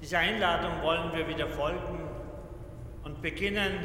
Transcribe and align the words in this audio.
Dieser 0.00 0.20
Einladung 0.20 0.80
wollen 0.82 1.12
wir 1.12 1.26
wieder 1.26 1.48
folgen 1.48 2.08
und 3.02 3.20
beginnen 3.20 3.80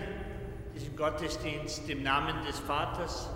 diesen 0.75 0.95
Gottesdienst 0.95 1.89
im 1.89 2.03
Namen 2.03 2.45
des 2.45 2.59
Vaters, 2.59 3.29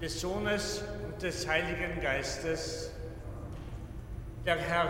des 0.00 0.20
Sohnes 0.20 0.84
und 1.04 1.20
des 1.20 1.48
Heiligen 1.48 2.00
Geistes. 2.00 2.92
Der 4.46 4.56
Herr 4.56 4.88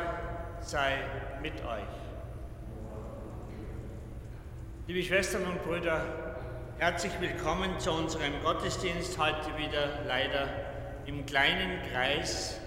sei 0.61 0.99
mit 1.41 1.55
euch. 1.65 1.83
Liebe 4.87 5.03
Schwestern 5.03 5.45
und 5.45 5.65
Brüder, 5.65 6.05
herzlich 6.79 7.13
willkommen 7.19 7.81
zu 7.81 7.93
unserem 7.93 8.43
Gottesdienst 8.43 9.19
heute 9.19 9.57
wieder 9.57 10.05
leider 10.07 10.49
im 11.07 11.25
kleinen 11.25 11.81
Kreis, 11.91 12.61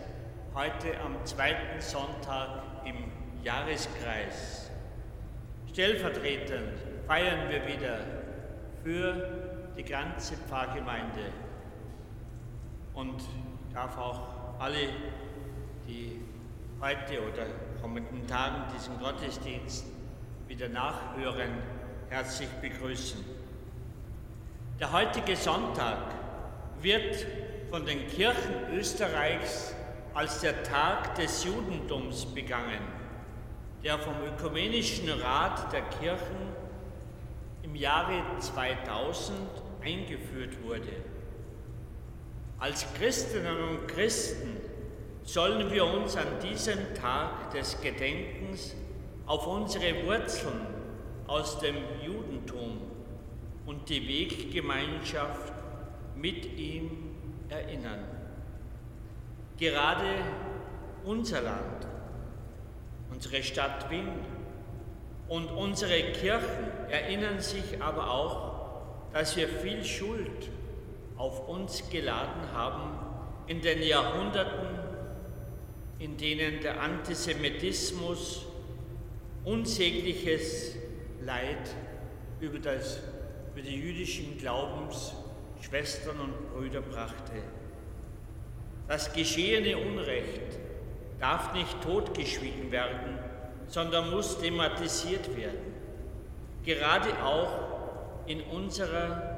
heute 0.55 0.99
am 1.01 1.23
zweiten 1.23 1.79
Sonntag 1.79 2.64
Jahreskreis. 3.45 4.71
Stellvertretend 5.71 6.79
feiern 7.05 7.47
wir 7.47 7.67
wieder 7.67 7.99
für 8.83 9.69
die 9.77 9.83
ganze 9.83 10.35
Pfarrgemeinde 10.35 11.29
und 12.95 13.21
darf 13.71 13.95
auch 13.99 14.21
alle, 14.57 14.89
die 15.87 16.21
heute 16.81 17.21
oder 17.21 17.45
kommenden 17.79 18.25
Tagen 18.25 18.63
diesen 18.75 18.97
Gottesdienst 18.99 19.85
wieder 20.47 20.67
nachhören, 20.67 21.51
herzlich 22.09 22.49
begrüßen. 22.63 23.23
Der 24.79 24.91
heutige 24.91 25.35
Sonntag 25.35 25.99
wird 26.81 27.27
von 27.69 27.85
den 27.85 28.07
Kirchen 28.07 28.73
Österreichs 28.73 29.75
als 30.15 30.41
der 30.41 30.63
Tag 30.63 31.13
des 31.13 31.43
Judentums 31.43 32.25
begangen, 32.25 33.04
der 33.85 33.99
vom 33.99 34.15
Ökumenischen 34.25 35.07
Rat 35.09 35.71
der 35.71 35.83
Kirchen 35.83 36.55
im 37.61 37.75
Jahre 37.75 38.23
2000 38.39 39.37
eingeführt 39.79 40.63
wurde. 40.63 40.91
Als 42.57 42.91
Christinnen 42.95 43.55
und 43.69 43.87
Christen 43.87 44.57
sollen 45.23 45.71
wir 45.71 45.85
uns 45.85 46.17
an 46.17 46.25
diesem 46.41 46.95
Tag 46.95 47.51
des 47.51 47.79
Gedenkens 47.79 48.75
auf 49.27 49.45
unsere 49.45 50.03
Wurzeln 50.07 50.65
aus 51.27 51.59
dem 51.59 51.75
Judentum 52.03 52.81
und 53.67 53.87
die 53.87 54.07
Weggemeinschaft 54.07 55.53
mit 56.15 56.57
ihm 56.57 56.89
erinnern. 57.49 58.03
Gerade 59.59 60.07
unser 61.03 61.41
Land, 61.41 61.94
unsere 63.15 63.41
Stadt 63.43 63.89
Wien 63.89 64.09
und 65.29 65.49
unsere 65.49 66.11
Kirchen 66.11 66.89
erinnern 66.89 67.39
sich 67.39 67.81
aber 67.81 68.11
auch, 68.11 69.13
dass 69.13 69.37
wir 69.37 69.47
viel 69.47 69.85
Schuld 69.85 70.49
auf 71.15 71.47
uns 71.47 71.89
geladen 71.89 72.51
haben 72.53 72.99
in 73.47 73.61
den 73.61 73.81
Jahrhunderten, 73.81 74.67
in 75.99 76.17
denen 76.17 76.59
der 76.59 76.81
Antisemitismus 76.81 78.45
unsägliches 79.45 80.75
Leid 81.21 81.69
über, 82.41 82.59
das, 82.59 82.99
über 83.53 83.61
die 83.61 83.77
jüdischen 83.77 84.37
Glaubensschwestern 84.37 86.19
und 86.19 86.53
Brüder 86.53 86.81
brachte. 86.81 87.31
Das 88.89 89.13
geschehene 89.13 89.77
Unrecht 89.77 90.64
darf 91.19 91.53
nicht 91.53 91.81
totgeschwiegen 91.81 92.71
werden, 92.71 93.17
sondern 93.67 94.11
muss 94.11 94.39
thematisiert 94.39 95.35
werden. 95.35 95.73
Gerade 96.63 97.09
auch 97.23 98.25
in 98.25 98.41
unserer 98.41 99.35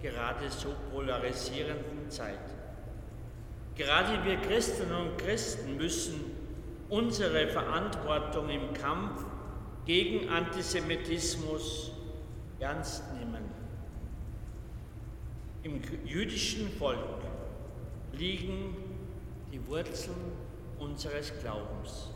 gerade 0.00 0.50
so 0.50 0.74
polarisierenden 0.92 2.08
Zeit. 2.08 2.38
Gerade 3.76 4.24
wir 4.24 4.36
Christinnen 4.36 4.94
und 4.94 5.18
Christen 5.18 5.76
müssen 5.76 6.36
unsere 6.88 7.48
Verantwortung 7.48 8.48
im 8.48 8.72
Kampf 8.72 9.24
gegen 9.84 10.28
Antisemitismus 10.28 11.92
ernst 12.58 13.02
nehmen. 13.14 13.44
Im 15.62 15.80
jüdischen 16.04 16.70
Volk 16.72 16.98
liegen 18.12 18.76
die 19.52 19.64
Wurzeln 19.66 20.16
unseres 20.78 21.32
Glaubens. 21.40 22.08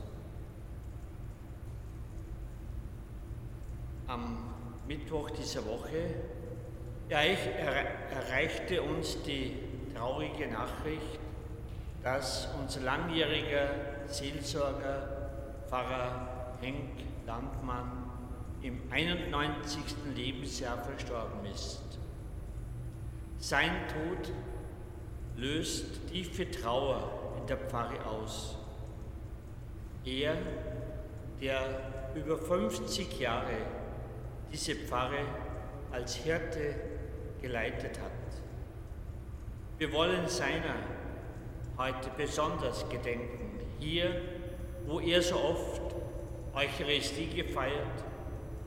Am 4.07 4.55
Mittwoch 4.87 5.31
dieser 5.31 5.65
Woche 5.65 6.15
erreichte 7.09 8.83
uns 8.83 9.23
die 9.23 9.57
traurige 9.95 10.49
Nachricht, 10.49 11.19
dass 12.03 12.49
unser 12.61 12.81
langjähriger 12.81 13.69
Seelsorger 14.07 15.31
Pfarrer 15.69 16.57
Henk 16.61 17.05
Landmann 17.27 18.11
im 18.63 18.81
91. 18.91 19.83
Lebensjahr 20.15 20.79
verstorben 20.79 21.45
ist. 21.47 21.81
Sein 23.39 23.73
Tod 23.89 24.33
löst 25.37 26.09
tiefe 26.09 26.51
Trauer 26.51 27.22
der 27.49 27.57
Pfarre 27.57 28.05
aus. 28.07 28.57
Er, 30.05 30.37
der 31.41 31.63
über 32.15 32.37
50 32.37 33.21
Jahre 33.21 33.57
diese 34.53 34.75
Pfarre 34.75 35.25
als 35.91 36.17
Hirte 36.17 36.75
geleitet 37.41 37.99
hat. 37.99 38.13
Wir 39.79 39.93
wollen 39.93 40.29
seiner 40.29 40.77
heute 41.77 42.11
besonders 42.17 42.89
gedenken, 42.89 43.59
hier, 43.79 44.21
wo 44.87 45.01
er 45.01 45.23
so 45.23 45.37
oft 45.37 45.83
Eucharistie 46.55 47.29
gefeiert, 47.29 48.05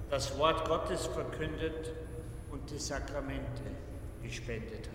das 0.09 0.37
Wort 0.37 0.67
Gottes 0.67 1.05
verkündet 1.07 1.93
und 2.51 2.69
die 2.69 2.79
Sakramente 2.79 3.63
gespendet 4.21 4.87
hat. 4.87 4.94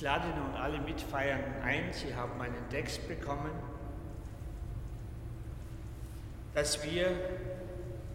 Ich 0.00 0.04
lade 0.04 0.28
nun 0.28 0.54
alle 0.54 0.80
Mitfeiernden 0.80 1.60
ein, 1.62 1.92
Sie 1.92 2.14
haben 2.14 2.40
einen 2.40 2.66
Text 2.70 3.06
bekommen, 3.06 3.50
dass 6.54 6.82
wir 6.82 7.14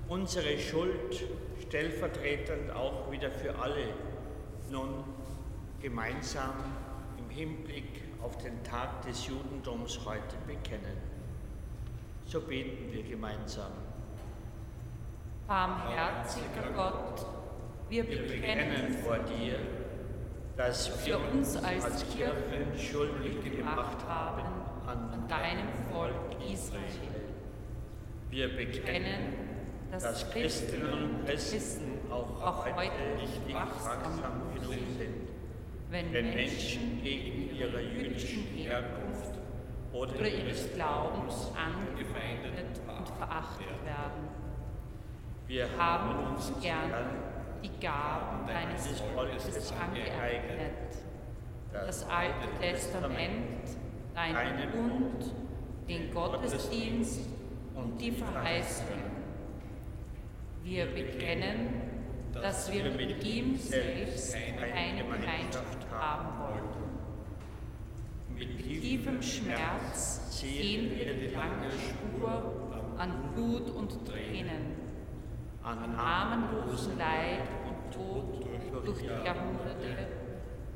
unsere 0.08 0.58
Schuld 0.58 1.24
stellvertretend 1.62 2.72
auch 2.72 3.12
wieder 3.12 3.30
für 3.30 3.54
alle 3.60 3.94
nun 4.72 5.04
gemeinsam 5.80 6.56
im 7.20 7.30
Hinblick 7.30 8.02
auf 8.24 8.36
den 8.40 8.64
Tag 8.64 9.04
des 9.04 9.28
Judentums 9.28 10.00
heute 10.06 10.38
bekennen. 10.48 10.98
So 12.26 12.42
beten 12.42 12.92
wir 12.92 13.04
gemeinsam. 13.04 13.74
Barmherziger 15.46 16.72
Gott, 16.76 17.28
wir 17.90 18.04
bekennen 18.06 18.92
vor 19.04 19.20
dir, 19.20 19.60
dass 20.58 21.06
wir 21.06 21.20
uns 21.34 21.58
als 21.58 22.06
Kirche 22.16 22.66
schuldig 22.78 23.58
gemacht 23.58 23.98
haben 24.08 24.44
an 24.88 25.28
deinem 25.28 25.68
Volk 25.92 26.14
Israel. 26.52 26.82
Wir 28.30 28.56
bekennen, 28.56 29.34
dass 29.92 30.30
Christinnen 30.32 30.94
und 30.94 31.26
Christen 31.26 32.00
auch 32.12 32.66
heute 32.66 33.22
nicht 33.22 33.54
wachsam 33.54 34.42
genug 34.54 34.74
sind, 34.98 35.30
wenn 35.90 36.12
Menschen 36.12 37.02
gegen 37.04 37.56
ihre 37.56 37.82
jüdischen 37.82 38.44
Herkunft 38.56 39.40
oder 39.94 40.28
ihres 40.28 40.74
Glaubens 40.74 41.52
angefeindet 41.56 42.82
und 42.88 43.08
verachtet 43.18 43.86
werden. 43.86 44.30
Wir 45.48 45.68
Wir 45.68 45.68
haben 45.78 46.34
uns 46.34 46.52
gern 46.62 47.35
die 47.66 47.80
Gaben 47.80 48.46
deines 48.48 49.02
Volkes 49.14 49.74
angeeignet, 49.74 50.72
das 51.74 52.08
Alte 52.08 52.48
Testament, 52.60 53.70
deinen 54.14 54.72
Bund, 54.72 55.34
den 55.88 56.14
Gottesdienst 56.14 57.22
und 57.74 58.00
die 58.00 58.12
Verheißung. 58.12 58.86
Wir 60.64 60.86
bekennen, 60.86 61.70
dass 62.34 62.72
wir 62.72 62.92
mit 62.92 63.24
ihm 63.24 63.56
selbst 63.58 64.36
keine 64.60 65.04
Gemeinschaft 65.04 65.88
haben 65.92 66.40
wollten. 66.40 66.86
Mit 68.36 68.58
tiefem 68.64 69.22
Schmerz 69.22 70.40
sehen 70.40 70.92
wir 70.92 71.14
die 71.14 71.34
lange 71.34 71.72
Spur 71.72 72.96
an 72.98 73.34
Blut 73.34 73.70
und 73.70 74.06
Tränen, 74.06 74.85
an 75.66 75.96
namenlosen 75.96 76.98
Leid 77.00 77.50
und 77.66 77.92
Tod 77.92 78.46
durch 78.86 79.00
die 79.00 79.06
Jahrhunderte, 79.08 80.08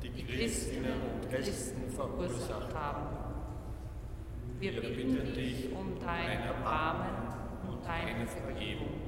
die 0.02 0.24
Christinnen 0.24 1.00
und 1.14 1.30
Christen 1.30 1.88
verursacht 1.90 2.74
haben. 2.74 3.06
Wir 4.58 4.80
bitten 4.80 5.32
dich 5.32 5.72
um 5.72 5.94
dein 6.00 6.42
Erbarmen 6.42 7.28
und 7.68 7.86
deine 7.86 8.26
Vergebung. 8.26 9.00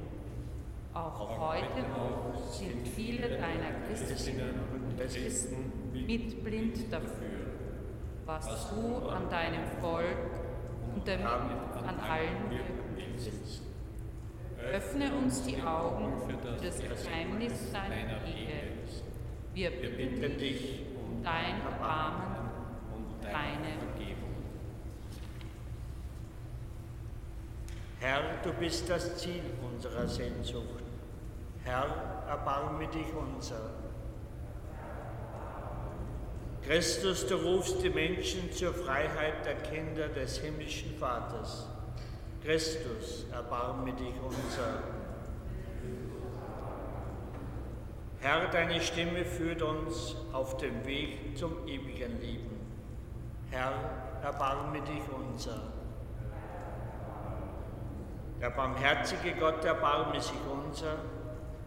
Auch 0.94 1.38
heute 1.38 1.82
noch 1.88 2.38
sind 2.52 2.86
viele 2.86 3.28
deiner 3.30 3.72
Christinnen 3.88 4.60
und 4.72 4.96
Christen 4.98 5.72
mit 5.92 6.44
blind 6.44 6.92
dafür, 6.92 7.56
was 8.24 8.70
du 8.70 9.08
an 9.08 9.28
deinem 9.28 9.66
Volk 9.80 10.30
und 10.94 11.08
damit 11.08 11.22
an 11.22 11.98
allen 11.98 12.50
wirken 12.50 12.94
willst. 12.94 13.61
Öffne 14.70 15.12
uns 15.14 15.42
die 15.44 15.60
Augen 15.60 16.12
für 16.26 16.36
das 16.64 16.78
Geheimnis 16.78 17.72
deiner 17.72 18.22
Wege. 18.24 18.62
Wir 19.54 19.70
bitten 19.70 20.38
dich 20.38 20.80
um 20.96 21.22
dein 21.22 21.60
Erbarmen 21.60 22.48
und 22.94 23.22
deine 23.22 23.78
Vergebung. 23.78 24.30
Herr, 28.00 28.22
du 28.42 28.52
bist 28.54 28.88
das 28.88 29.18
Ziel 29.18 29.42
unserer 29.62 30.08
Sehnsucht. 30.08 30.82
Herr, 31.64 32.24
erbarme 32.28 32.88
dich 32.88 33.06
unser. 33.14 33.70
Christus, 36.62 37.26
du 37.26 37.34
rufst 37.34 37.82
die 37.82 37.90
Menschen 37.90 38.50
zur 38.52 38.72
Freiheit 38.72 39.44
der 39.44 39.56
Kinder 39.56 40.08
des 40.08 40.38
himmlischen 40.38 40.96
Vaters. 40.96 41.68
Christus, 42.44 43.26
erbarme 43.32 43.92
dich 43.92 44.14
unser. 44.20 44.82
Herr, 48.18 48.48
deine 48.48 48.80
Stimme 48.80 49.24
führt 49.24 49.62
uns 49.62 50.16
auf 50.32 50.56
dem 50.56 50.84
Weg 50.84 51.38
zum 51.38 51.68
ewigen 51.68 52.20
Leben. 52.20 52.60
Herr, 53.50 53.72
erbarme 54.24 54.80
dich 54.80 55.02
unser. 55.14 55.72
Der 58.40 58.50
barmherzige 58.50 59.34
Gott 59.38 59.64
erbarme 59.64 60.20
sich 60.20 60.32
unser, 60.50 60.96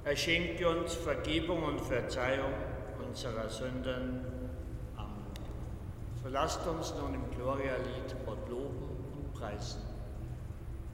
er 0.04 0.16
schenke 0.18 0.68
uns 0.68 0.94
Vergebung 0.94 1.64
und 1.64 1.80
Verzeihung 1.80 2.52
unserer 3.08 3.48
Sünden. 3.48 4.26
Amen. 4.98 5.26
So 6.22 6.28
lasst 6.28 6.68
uns 6.68 6.94
nun 6.96 7.14
im 7.14 7.32
Gloria-Lied 7.32 8.16
Gott 8.26 8.50
loben 8.50 8.90
und 9.16 9.34
preisen. 9.34 9.95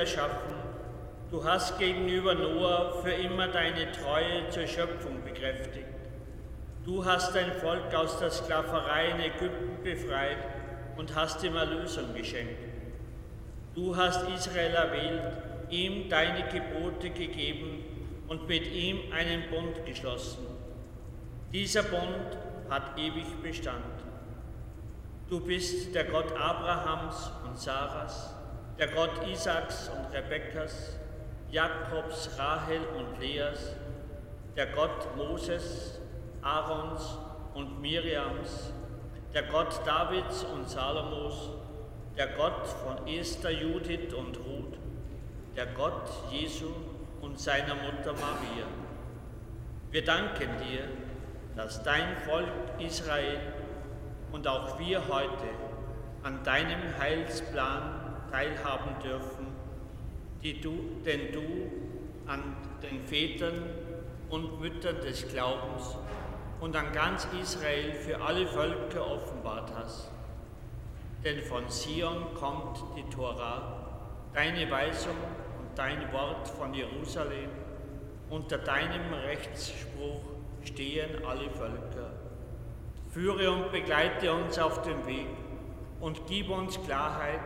erschaffen, 0.00 0.54
du 1.30 1.44
hast 1.44 1.78
gegenüber 1.78 2.34
Noah 2.34 3.02
für 3.02 3.12
immer 3.12 3.48
deine 3.48 3.92
Treue 3.92 4.48
zur 4.48 4.66
Schöpfung 4.66 5.22
bekräftigt. 5.22 5.86
Du 6.84 7.04
hast 7.04 7.34
dein 7.34 7.52
Volk 7.52 7.94
aus 7.94 8.18
der 8.18 8.30
Sklaverei 8.30 9.10
in 9.10 9.20
Ägypten 9.20 9.82
befreit 9.84 10.38
und 10.96 11.14
hast 11.14 11.44
ihm 11.44 11.54
Erlösung 11.54 12.14
geschenkt. 12.14 12.58
Du 13.74 13.94
hast 13.94 14.26
Israel 14.30 14.74
erwählt, 14.74 15.32
ihm 15.68 16.08
deine 16.08 16.48
Gebote 16.48 17.10
gegeben 17.10 17.84
und 18.26 18.48
mit 18.48 18.72
ihm 18.72 19.00
einen 19.12 19.50
Bund 19.50 19.84
geschlossen. 19.84 20.46
Dieser 21.52 21.82
Bund 21.82 22.38
hat 22.70 22.98
ewig 22.98 23.26
Bestand. 23.42 23.84
Du 25.28 25.40
bist 25.40 25.94
der 25.94 26.04
Gott 26.04 26.32
Abrahams 26.32 27.30
und 27.46 27.58
Sarahs, 27.58 28.34
der 28.80 28.88
Gott 28.88 29.10
Isaaks 29.30 29.90
und 29.90 30.10
Rebekkas, 30.10 30.96
Jakobs, 31.50 32.30
Rahel 32.38 32.80
und 32.96 33.20
Leas, 33.20 33.76
der 34.56 34.68
Gott 34.68 35.14
Moses, 35.18 36.00
Aarons 36.40 37.18
und 37.52 37.78
Miriams, 37.82 38.72
der 39.34 39.42
Gott 39.42 39.86
Davids 39.86 40.44
und 40.44 40.66
Salomos, 40.66 41.50
der 42.16 42.28
Gott 42.28 42.66
von 42.66 43.06
Esther, 43.06 43.50
Judith 43.50 44.14
und 44.14 44.38
Ruth, 44.38 44.78
der 45.54 45.66
Gott 45.66 46.08
Jesu 46.30 46.70
und 47.20 47.38
seiner 47.38 47.74
Mutter 47.74 48.14
Maria. 48.14 48.64
Wir 49.90 50.04
danken 50.06 50.48
dir, 50.66 50.84
dass 51.54 51.82
dein 51.82 52.16
Volk 52.24 52.48
Israel 52.78 53.40
und 54.32 54.48
auch 54.48 54.78
wir 54.78 55.06
heute 55.06 55.50
an 56.22 56.42
deinem 56.44 56.96
Heilsplan 56.98 57.99
teilhaben 58.30 58.98
dürfen, 59.02 59.46
du, 60.42 61.02
den 61.04 61.32
du 61.32 61.42
an 62.26 62.56
den 62.82 63.02
Vätern 63.06 63.64
und 64.30 64.60
Müttern 64.60 65.00
des 65.00 65.28
Glaubens 65.28 65.96
und 66.60 66.76
an 66.76 66.92
ganz 66.92 67.26
Israel 67.40 67.92
für 67.92 68.20
alle 68.20 68.46
Völker 68.46 69.06
offenbart 69.06 69.72
hast. 69.74 70.10
Denn 71.24 71.40
von 71.42 71.68
Sion 71.68 72.34
kommt 72.34 72.82
die 72.96 73.08
Tora, 73.14 73.88
deine 74.32 74.70
Weisung 74.70 75.16
und 75.58 75.76
dein 75.76 76.12
Wort 76.12 76.48
von 76.48 76.72
Jerusalem. 76.72 77.50
Unter 78.30 78.58
deinem 78.58 79.12
Rechtsspruch 79.12 80.22
stehen 80.62 81.24
alle 81.26 81.50
Völker. 81.50 82.12
Führe 83.10 83.50
und 83.50 83.72
begleite 83.72 84.32
uns 84.32 84.58
auf 84.58 84.82
dem 84.82 85.04
Weg 85.06 85.26
und 86.00 86.26
gib 86.26 86.48
uns 86.48 86.80
Klarheit, 86.82 87.40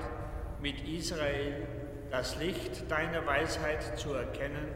mit 0.64 0.88
Israel 0.88 1.68
das 2.10 2.36
Licht 2.36 2.90
deiner 2.90 3.26
Weisheit 3.26 3.98
zu 3.98 4.14
erkennen 4.14 4.68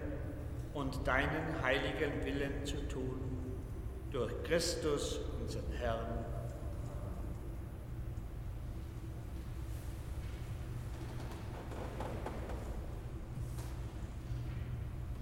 und 0.74 1.06
deinen 1.06 1.62
heiligen 1.62 2.26
Willen 2.26 2.62
zu 2.66 2.76
tun. 2.88 3.18
Durch 4.10 4.30
Christus, 4.42 5.18
unseren 5.40 5.72
Herrn. 5.72 6.26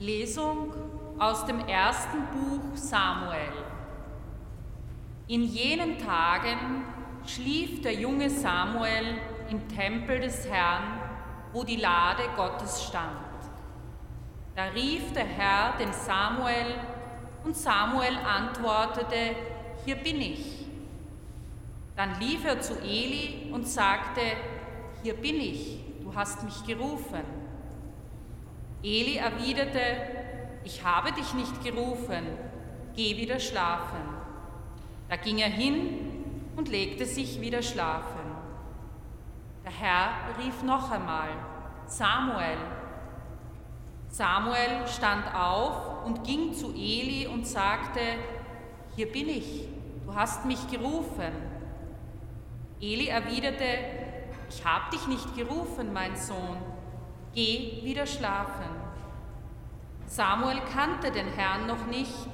Lesung 0.01 0.75
aus 1.21 1.47
dem 1.47 1.61
ersten 1.61 2.19
Buch 2.33 2.77
Samuel. 2.77 3.53
In 5.29 5.45
jenen 5.45 5.97
Tagen 5.99 6.83
schlief 7.25 7.83
der 7.83 7.95
junge 7.95 8.29
Samuel 8.29 9.21
im 9.51 9.69
Tempel 9.69 10.21
des 10.21 10.49
Herrn, 10.49 11.01
wo 11.53 11.65
die 11.65 11.77
Lade 11.77 12.23
Gottes 12.37 12.85
stand. 12.85 13.17
Da 14.55 14.65
rief 14.65 15.13
der 15.13 15.27
Herr 15.27 15.77
den 15.79 15.93
Samuel 15.93 16.75
und 17.45 17.57
Samuel 17.57 18.17
antwortete, 18.17 19.37
hier 19.85 19.97
bin 19.97 20.21
ich. 20.21 20.67
Dann 21.95 22.19
lief 22.21 22.45
er 22.45 22.61
zu 22.61 22.79
Eli 22.81 23.51
und 23.53 23.67
sagte, 23.67 24.21
hier 25.03 25.15
bin 25.15 25.41
ich, 25.41 25.79
du 26.03 26.15
hast 26.15 26.43
mich 26.43 26.65
gerufen. 26.67 27.23
Eli 28.83 29.17
erwiderte, 29.17 29.81
ich 30.65 30.85
habe 30.85 31.13
dich 31.13 31.33
nicht 31.35 31.63
gerufen, 31.63 32.27
geh 32.95 33.17
wieder 33.17 33.39
schlafen. 33.39 34.01
Da 35.09 35.17
ging 35.17 35.39
er 35.39 35.49
hin 35.49 36.25
und 36.57 36.69
legte 36.69 37.07
sich 37.07 37.41
wieder 37.41 37.63
schlafen. 37.63 38.16
Herr 39.79 40.09
rief 40.39 40.63
noch 40.63 40.91
einmal, 40.91 41.29
Samuel. 41.87 42.57
Samuel 44.09 44.89
stand 44.89 45.35
auf 45.35 46.07
und 46.07 46.25
ging 46.25 46.55
zu 46.55 46.73
Eli 46.73 47.27
und 47.27 47.47
sagte, 47.47 48.01
hier 48.95 49.13
bin 49.13 49.29
ich, 49.29 49.69
du 50.07 50.15
hast 50.15 50.47
mich 50.47 50.67
gerufen. 50.71 51.33
Eli 52.81 53.09
erwiderte, 53.09 53.65
ich 54.49 54.65
habe 54.65 54.91
dich 54.93 55.07
nicht 55.09 55.37
gerufen, 55.37 55.93
mein 55.93 56.17
Sohn, 56.17 56.57
geh 57.35 57.81
wieder 57.83 58.07
schlafen. 58.07 58.71
Samuel 60.07 60.61
kannte 60.73 61.11
den 61.11 61.29
Herrn 61.29 61.67
noch 61.67 61.85
nicht 61.87 62.29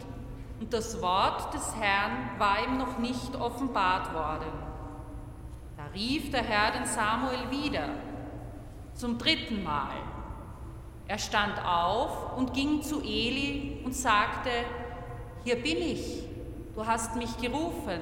und 0.60 0.72
das 0.72 1.02
Wort 1.02 1.52
des 1.52 1.74
Herrn 1.74 2.38
war 2.38 2.62
ihm 2.64 2.78
noch 2.78 2.98
nicht 2.98 3.34
offenbart 3.34 4.14
worden. 4.14 4.61
Rief 5.94 6.30
der 6.30 6.42
Herr 6.42 6.72
den 6.72 6.86
Samuel 6.86 7.50
wieder, 7.50 7.90
zum 8.94 9.18
dritten 9.18 9.62
Mal. 9.62 9.96
Er 11.06 11.18
stand 11.18 11.62
auf 11.64 12.36
und 12.36 12.54
ging 12.54 12.82
zu 12.82 13.02
Eli 13.02 13.82
und 13.84 13.94
sagte, 13.94 14.50
hier 15.44 15.56
bin 15.56 15.78
ich, 15.78 16.22
du 16.74 16.86
hast 16.86 17.16
mich 17.16 17.36
gerufen. 17.36 18.00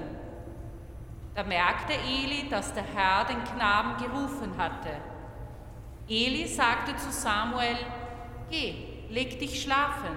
Da 1.34 1.42
merkte 1.42 1.94
Eli, 1.94 2.48
dass 2.48 2.72
der 2.74 2.84
Herr 2.84 3.24
den 3.24 3.42
Knaben 3.44 3.96
gerufen 3.96 4.56
hatte. 4.58 4.90
Eli 6.08 6.46
sagte 6.46 6.96
zu 6.96 7.10
Samuel, 7.10 7.76
Geh, 8.50 8.74
leg 9.08 9.38
dich 9.38 9.62
schlafen. 9.62 10.16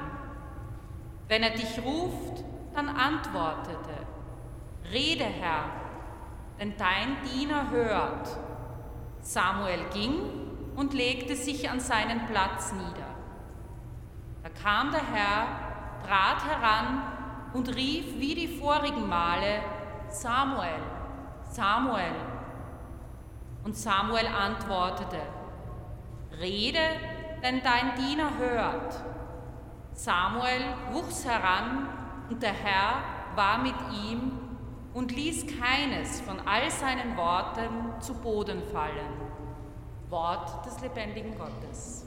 Wenn 1.27 1.43
er 1.43 1.51
dich 1.51 1.79
ruft, 1.83 2.43
dann 2.73 2.89
antwortete, 2.89 3.93
Rede, 4.91 5.23
Herr, 5.23 5.82
denn 6.59 6.73
dein 6.77 7.17
Diener 7.23 7.69
hört. 7.71 8.29
Samuel 9.21 9.85
ging 9.93 10.21
und 10.75 10.93
legte 10.93 11.35
sich 11.35 11.69
an 11.69 11.79
seinen 11.79 12.25
Platz 12.27 12.73
nieder. 12.73 13.07
Da 14.43 14.49
kam 14.49 14.91
der 14.91 15.05
Herr, 15.05 15.47
trat 16.05 16.45
heran 16.45 17.03
und 17.53 17.73
rief 17.75 18.19
wie 18.19 18.35
die 18.35 18.47
vorigen 18.47 19.07
Male, 19.07 19.61
Samuel, 20.09 20.81
Samuel. 21.49 22.15
Und 23.63 23.77
Samuel 23.77 24.27
antwortete, 24.27 25.21
Rede, 26.39 26.79
denn 27.41 27.61
dein 27.63 27.95
Diener 27.95 28.37
hört. 28.37 28.95
Samuel 29.93 30.63
wuchs 30.91 31.25
heran 31.25 31.87
und 32.29 32.41
der 32.41 32.53
Herr 32.53 32.95
war 33.35 33.59
mit 33.59 33.75
ihm 34.05 34.31
und 34.93 35.11
ließ 35.11 35.45
keines 35.59 36.21
von 36.21 36.39
all 36.41 36.69
seinen 36.69 37.17
Worten 37.17 38.01
zu 38.01 38.13
Boden 38.13 38.61
fallen. 38.71 39.13
Wort 40.09 40.65
des 40.65 40.79
lebendigen 40.81 41.35
Gottes. 41.37 42.05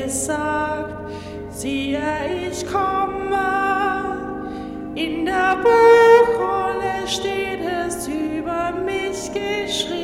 gesagt, 0.00 1.10
siehe, 1.50 2.00
ich 2.50 2.66
komme. 2.66 3.12
In 4.94 5.24
der 5.24 5.56
Buchrolle 5.62 7.06
steht 7.06 7.60
es 7.60 8.06
über 8.08 8.72
mich 8.72 9.30
geschrieben. 9.32 10.01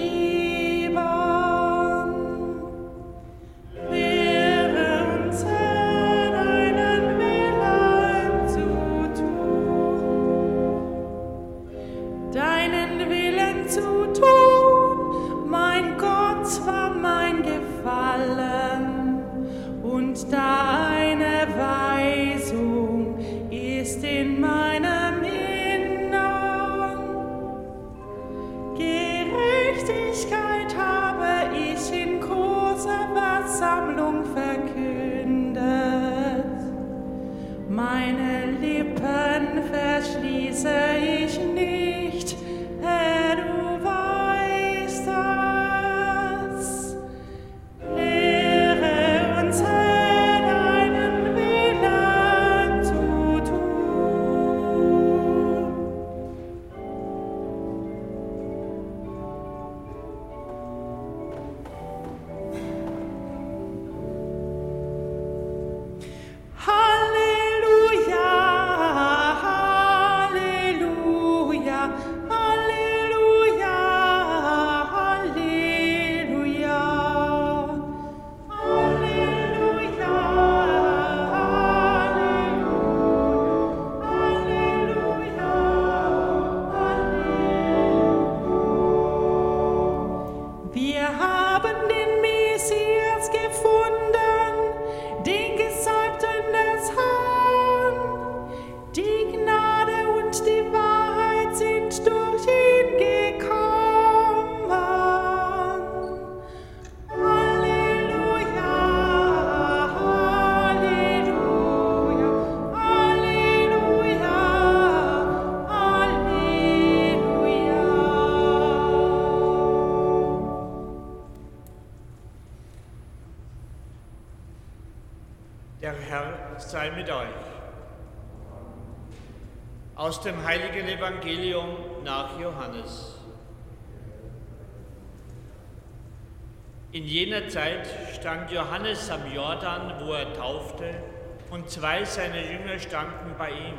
Jener 137.08 137.48
Zeit 137.48 137.88
stand 138.14 138.50
Johannes 138.50 139.10
am 139.10 139.32
Jordan, 139.32 139.94
wo 140.04 140.12
er 140.12 140.32
taufte, 140.34 141.02
und 141.50 141.70
zwei 141.70 142.04
seiner 142.04 142.42
Jünger 142.42 142.78
standen 142.78 143.34
bei 143.38 143.50
ihm. 143.50 143.78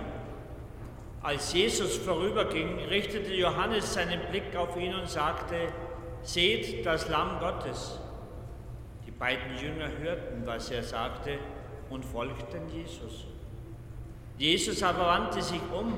Als 1.22 1.54
Jesus 1.54 1.98
vorüberging, 1.98 2.80
richtete 2.90 3.34
Johannes 3.34 3.94
seinen 3.94 4.22
Blick 4.32 4.56
auf 4.56 4.76
ihn 4.78 4.96
und 4.96 5.08
sagte, 5.08 5.68
Seht 6.22 6.86
das 6.86 7.08
Lamm 7.08 7.40
Gottes. 7.40 8.00
Die 9.06 9.12
beiden 9.12 9.58
Jünger 9.58 9.90
hörten, 10.02 10.46
was 10.46 10.70
er 10.72 10.84
sagte, 10.84 11.38
und 11.90 12.04
folgten 12.04 12.68
Jesus. 12.70 13.26
Jesus 14.38 14.84
aber 14.84 15.06
wandte 15.06 15.42
sich 15.42 15.62
um, 15.74 15.94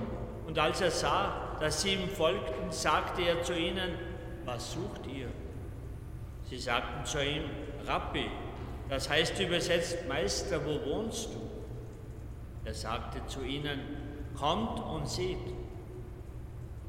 und 0.48 0.60
als 0.60 0.82
er 0.82 0.92
sah, 0.92 1.58
dass 1.60 1.82
sie 1.82 1.94
ihm 1.94 2.10
folgten, 2.10 2.72
sagte 2.72 3.22
er 3.22 3.42
zu 3.42 3.54
ihnen, 3.54 3.94
was 4.46 4.74
sucht 4.74 5.08
ihr? 5.08 5.28
Sie 6.52 6.60
sagten 6.60 7.06
zu 7.06 7.24
ihm, 7.24 7.44
Rabbi, 7.88 8.30
das 8.90 9.10
heißt 9.10 9.40
übersetzt 9.40 10.06
Meister, 10.10 10.60
wo 10.66 10.86
wohnst 10.86 11.30
du? 11.34 11.40
Er 12.66 12.74
sagte 12.74 13.26
zu 13.26 13.42
ihnen, 13.42 13.80
kommt 14.38 14.82
und 14.82 15.08
seht. 15.08 15.38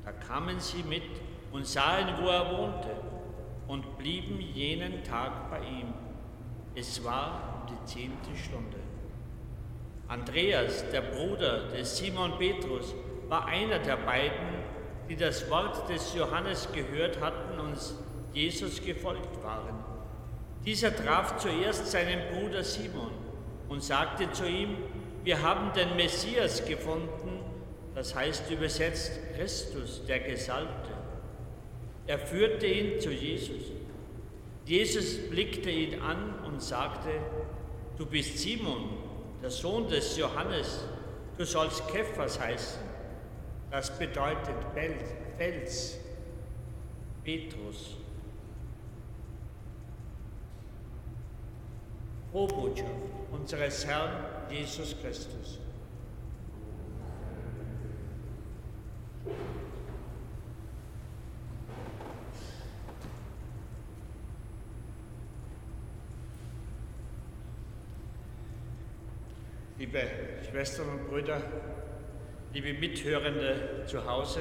Da 0.04 0.10
kamen 0.10 0.58
sie 0.58 0.82
mit 0.82 1.04
und 1.52 1.64
sahen, 1.64 2.08
wo 2.20 2.26
er 2.26 2.58
wohnte, 2.58 2.90
und 3.68 3.98
blieben 3.98 4.40
jenen 4.40 5.04
Tag 5.04 5.48
bei 5.48 5.60
ihm. 5.60 5.94
Es 6.74 7.04
war 7.04 7.62
um 7.62 7.72
die 7.72 7.84
zehnte 7.84 8.36
Stunde. 8.36 8.78
Andreas, 10.08 10.90
der 10.90 11.02
Bruder 11.02 11.68
des 11.68 11.98
Simon 11.98 12.36
Petrus, 12.36 12.96
war 13.28 13.46
einer 13.46 13.78
der 13.78 13.98
beiden, 13.98 14.64
die 15.08 15.14
das 15.14 15.48
Wort 15.48 15.88
des 15.88 16.12
Johannes 16.16 16.68
gehört 16.72 17.20
hatten 17.20 17.60
und 17.60 17.78
Jesus 18.32 18.82
gefolgt 18.82 19.42
waren. 19.42 19.74
Dieser 20.64 20.94
traf 20.94 21.38
zuerst 21.38 21.86
seinen 21.88 22.20
Bruder 22.32 22.62
Simon 22.62 23.10
und 23.68 23.82
sagte 23.82 24.30
zu 24.32 24.46
ihm, 24.46 24.76
wir 25.24 25.42
haben 25.42 25.72
den 25.72 25.96
Messias 25.96 26.64
gefunden, 26.64 27.40
das 27.94 28.14
heißt 28.14 28.50
übersetzt 28.50 29.12
Christus, 29.36 30.04
der 30.06 30.20
Gesalbte. 30.20 30.90
Er 32.06 32.18
führte 32.18 32.66
ihn 32.66 33.00
zu 33.00 33.10
Jesus. 33.10 33.72
Jesus 34.64 35.28
blickte 35.28 35.70
ihn 35.70 36.00
an 36.00 36.38
und 36.46 36.62
sagte, 36.62 37.10
du 37.98 38.06
bist 38.06 38.38
Simon, 38.38 38.90
der 39.42 39.50
Sohn 39.50 39.88
des 39.88 40.16
Johannes, 40.16 40.84
du 41.36 41.44
sollst 41.44 41.86
Kephas 41.88 42.38
heißen. 42.40 42.80
Das 43.70 43.96
bedeutet 43.98 44.56
Fels, 45.36 45.98
Petrus. 47.24 47.96
Frohe 52.32 52.48
Botschaft 52.48 52.88
unseres 53.30 53.86
Herrn 53.86 54.10
Jesus 54.50 54.96
Christus. 55.02 55.58
Liebe 69.78 70.00
Schwestern 70.50 70.88
und 70.88 71.10
Brüder, 71.10 71.42
liebe 72.54 72.72
Mithörende 72.72 73.84
zu 73.86 74.06
Hause, 74.06 74.40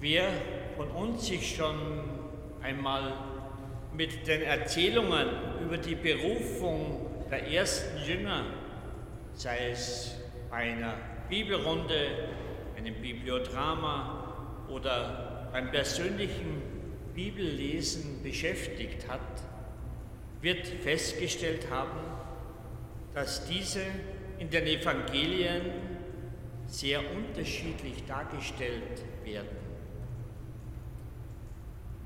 wer 0.00 0.32
von 0.76 0.90
uns 0.90 1.28
sich 1.28 1.54
schon 1.54 1.76
einmal 2.60 3.33
mit 3.96 4.26
den 4.26 4.42
Erzählungen 4.42 5.28
über 5.62 5.78
die 5.78 5.94
Berufung 5.94 7.06
der 7.30 7.48
ersten 7.48 7.98
Jünger, 8.04 8.44
sei 9.34 9.70
es 9.70 10.16
bei 10.50 10.72
einer 10.72 10.94
Bibelrunde, 11.28 12.28
einem 12.76 12.94
Bibliodrama 12.94 14.66
oder 14.68 15.48
beim 15.52 15.70
persönlichen 15.70 16.62
Bibellesen 17.14 18.22
beschäftigt 18.22 19.08
hat, 19.08 19.20
wird 20.40 20.66
festgestellt 20.66 21.70
haben, 21.70 22.00
dass 23.14 23.46
diese 23.46 23.80
in 24.38 24.50
den 24.50 24.66
Evangelien 24.66 25.62
sehr 26.66 27.00
unterschiedlich 27.14 28.04
dargestellt 28.06 29.02
werden. 29.24 29.56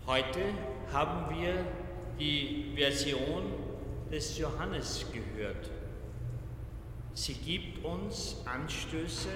Heute 0.06 0.40
haben 0.92 1.34
wir 1.34 1.54
die 2.18 2.72
Version 2.76 3.52
des 4.10 4.38
Johannes 4.38 5.06
gehört. 5.12 5.70
Sie 7.14 7.34
gibt 7.34 7.84
uns 7.84 8.36
Anstöße 8.44 9.28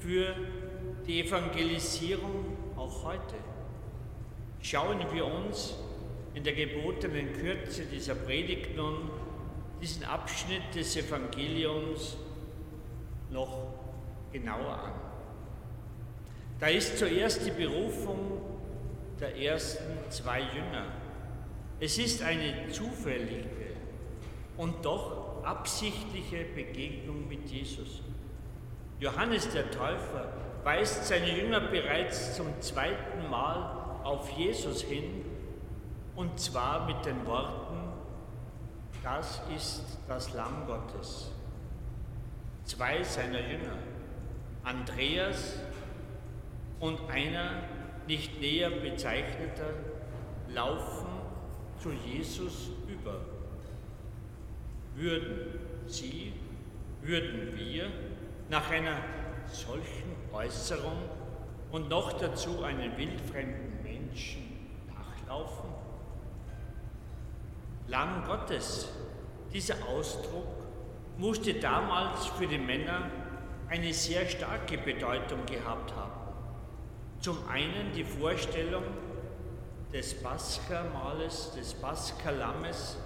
für 0.00 0.34
die 1.06 1.22
Evangelisierung 1.22 2.56
auch 2.76 3.04
heute. 3.04 3.36
Schauen 4.62 5.00
wir 5.12 5.24
uns 5.24 5.74
in 6.34 6.44
der 6.44 6.52
gebotenen 6.54 7.32
Kürze 7.32 7.84
dieser 7.86 8.14
Predigt 8.14 8.76
nun 8.76 9.10
diesen 9.80 10.04
Abschnitt 10.04 10.74
des 10.74 10.94
Evangeliums 10.96 12.16
noch 13.30 13.74
genauer 14.30 14.78
an. 14.84 14.92
Da 16.60 16.66
ist 16.66 16.98
zuerst 16.98 17.46
die 17.46 17.50
Berufung 17.50 18.49
der 19.20 19.36
ersten 19.36 20.10
zwei 20.10 20.40
Jünger. 20.40 20.86
Es 21.78 21.98
ist 21.98 22.22
eine 22.22 22.68
zufällige 22.70 23.48
und 24.56 24.84
doch 24.84 25.44
absichtliche 25.44 26.44
Begegnung 26.54 27.28
mit 27.28 27.48
Jesus. 27.50 28.02
Johannes 28.98 29.50
der 29.50 29.70
Täufer 29.70 30.32
weist 30.64 31.06
seine 31.06 31.38
Jünger 31.38 31.60
bereits 31.60 32.36
zum 32.36 32.48
zweiten 32.60 33.28
Mal 33.30 34.00
auf 34.04 34.30
Jesus 34.30 34.82
hin 34.82 35.24
und 36.16 36.38
zwar 36.38 36.86
mit 36.86 37.04
den 37.06 37.24
Worten, 37.26 37.92
das 39.02 39.40
ist 39.56 39.98
das 40.06 40.34
Lamm 40.34 40.66
Gottes. 40.66 41.30
Zwei 42.64 43.02
seiner 43.02 43.40
Jünger, 43.40 43.78
Andreas 44.62 45.54
und 46.78 46.98
einer 47.08 47.62
nicht 48.10 48.40
näher 48.40 48.70
bezeichneter, 48.70 49.72
laufen 50.52 51.06
zu 51.78 51.92
Jesus 51.92 52.70
über. 52.88 53.20
Würden 54.96 55.60
sie, 55.86 56.32
würden 57.02 57.56
wir 57.56 57.86
nach 58.48 58.68
einer 58.68 58.96
solchen 59.46 60.16
Äußerung 60.32 60.98
und 61.70 61.88
noch 61.88 62.12
dazu 62.14 62.64
einen 62.64 62.96
wildfremden 62.96 63.80
Menschen 63.84 64.42
nachlaufen? 64.88 65.70
Lamm 67.86 68.24
Gottes, 68.24 68.88
dieser 69.52 69.76
Ausdruck 69.86 70.48
musste 71.16 71.54
damals 71.54 72.26
für 72.26 72.48
die 72.48 72.58
Männer 72.58 73.08
eine 73.68 73.94
sehr 73.94 74.26
starke 74.26 74.78
Bedeutung 74.78 75.46
gehabt 75.46 75.94
haben. 75.94 76.09
Zum 77.20 77.36
einen 77.48 77.92
die 77.94 78.04
Vorstellung 78.04 78.84
des 79.92 80.14
Pascha-Mahles, 80.22 81.52
des 81.54 81.74
Pascha-Lammes, 81.74 82.96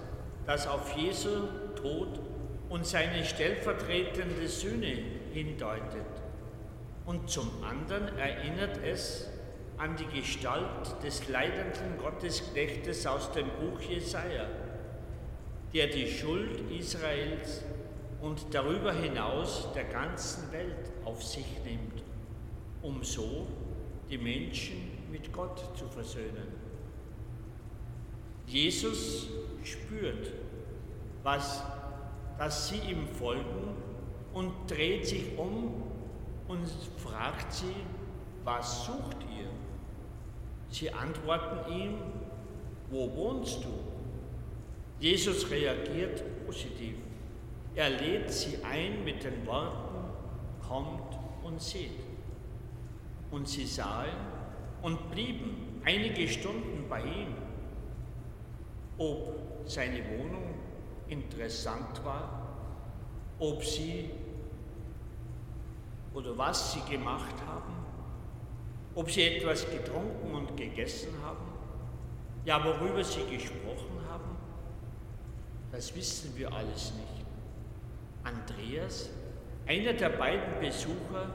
das 0.45 0.67
auf 0.67 0.95
Jesu 0.95 1.47
Tod 1.75 2.21
und 2.69 2.85
seine 2.85 3.25
stellvertretende 3.25 4.47
Sühne 4.47 4.99
hindeutet. 5.33 6.05
Und 7.05 7.29
zum 7.29 7.51
anderen 7.61 8.17
erinnert 8.17 8.79
es 8.85 9.27
an 9.77 9.97
die 9.97 10.21
Gestalt 10.21 11.03
des 11.03 11.27
leidenden 11.27 11.97
Gottesknechtes 11.97 13.05
aus 13.05 13.33
dem 13.33 13.47
Buch 13.59 13.81
Jesaja, 13.81 14.47
der 15.73 15.87
die 15.87 16.07
Schuld 16.07 16.71
Israels 16.71 17.63
und 18.21 18.53
darüber 18.53 18.93
hinaus 18.93 19.67
der 19.75 19.83
ganzen 19.83 20.53
Welt 20.53 20.93
auf 21.03 21.21
sich 21.21 21.45
nimmt, 21.65 22.01
um 22.81 23.03
so 23.03 23.45
die 24.09 24.17
Menschen 24.17 24.91
mit 25.11 25.31
Gott 25.31 25.77
zu 25.77 25.87
versöhnen. 25.87 26.47
Jesus 28.47 29.27
spürt, 29.63 30.31
was, 31.23 31.63
dass 32.37 32.69
sie 32.69 32.77
ihm 32.77 33.07
folgen 33.07 33.75
und 34.33 34.51
dreht 34.67 35.07
sich 35.07 35.37
um 35.37 35.83
und 36.47 36.67
fragt 36.97 37.51
sie, 37.51 37.75
was 38.43 38.85
sucht 38.85 39.17
ihr? 39.35 39.49
Sie 40.69 40.91
antworten 40.91 41.71
ihm, 41.71 41.97
wo 42.91 43.13
wohnst 43.15 43.63
du? 43.63 43.69
Jesus 44.99 45.49
reagiert 45.49 46.23
positiv. 46.45 46.95
Er 47.75 47.89
lädt 47.89 48.31
sie 48.31 48.63
ein 48.63 49.03
mit 49.03 49.23
den 49.23 49.45
Worten, 49.45 50.11
kommt 50.65 51.17
und 51.43 51.61
seht. 51.61 52.04
Und 53.35 53.49
sie 53.49 53.65
sahen 53.65 54.15
und 54.81 55.11
blieben 55.11 55.81
einige 55.83 56.25
Stunden 56.25 56.87
bei 56.87 57.01
ihm. 57.01 57.35
Ob 58.97 59.35
seine 59.65 59.97
Wohnung 59.97 60.53
interessant 61.09 62.01
war, 62.05 62.47
ob 63.37 63.61
sie 63.61 64.09
oder 66.13 66.37
was 66.37 66.71
sie 66.71 66.79
gemacht 66.89 67.35
haben, 67.45 67.73
ob 68.95 69.11
sie 69.11 69.23
etwas 69.23 69.69
getrunken 69.69 70.33
und 70.33 70.55
gegessen 70.55 71.09
haben, 71.21 71.45
ja, 72.45 72.63
worüber 72.63 73.03
sie 73.03 73.25
gesprochen 73.25 73.99
haben, 74.09 74.37
das 75.73 75.93
wissen 75.93 76.31
wir 76.37 76.53
alles 76.53 76.93
nicht. 76.93 77.25
Andreas, 78.23 79.09
einer 79.67 79.91
der 79.91 80.09
beiden 80.11 80.57
Besucher, 80.61 81.33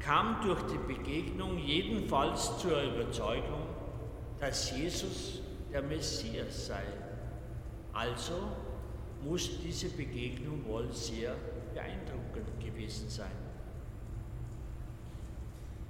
kam 0.00 0.40
durch 0.42 0.60
die 0.62 0.94
Begegnung 0.94 1.58
jedenfalls 1.58 2.58
zur 2.58 2.82
Überzeugung, 2.82 3.66
dass 4.38 4.76
Jesus 4.76 5.40
der 5.72 5.82
Messias 5.82 6.66
sei. 6.66 6.82
Also 7.92 8.48
muss 9.22 9.50
diese 9.62 9.90
Begegnung 9.90 10.64
wohl 10.66 10.90
sehr 10.92 11.34
beeindruckend 11.74 12.58
gewesen 12.58 13.08
sein. 13.08 13.30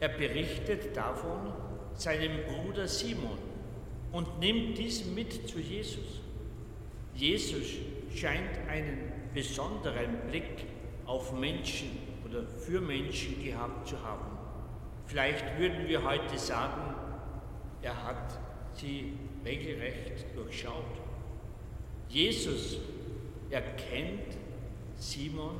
Er 0.01 0.09
berichtet 0.09 0.96
davon 0.96 1.53
seinem 1.94 2.40
Bruder 2.44 2.88
Simon 2.88 3.38
und 4.12 4.40
nimmt 4.40 4.77
diesen 4.77 5.14
mit 5.14 5.49
zu 5.49 5.61
Jesus. 5.61 6.20
Jesus 7.14 7.66
scheint 8.14 8.59
einen 8.68 9.12
besonderen 9.35 10.16
Blick 10.29 10.64
auf 11.07 11.33
Menschen 11.33 12.10
oder 12.31 12.47
für 12.47 12.81
Menschen 12.81 13.43
gehabt 13.43 13.88
zu 13.88 14.01
haben. 14.03 14.38
Vielleicht 15.07 15.59
würden 15.59 15.88
wir 15.88 16.05
heute 16.05 16.38
sagen, 16.38 16.95
er 17.83 18.05
hat 18.05 18.38
sie 18.75 19.14
regelrecht 19.45 20.25
durchschaut. 20.35 20.85
Jesus 22.09 22.79
erkennt 23.51 24.37
Simon, 24.97 25.57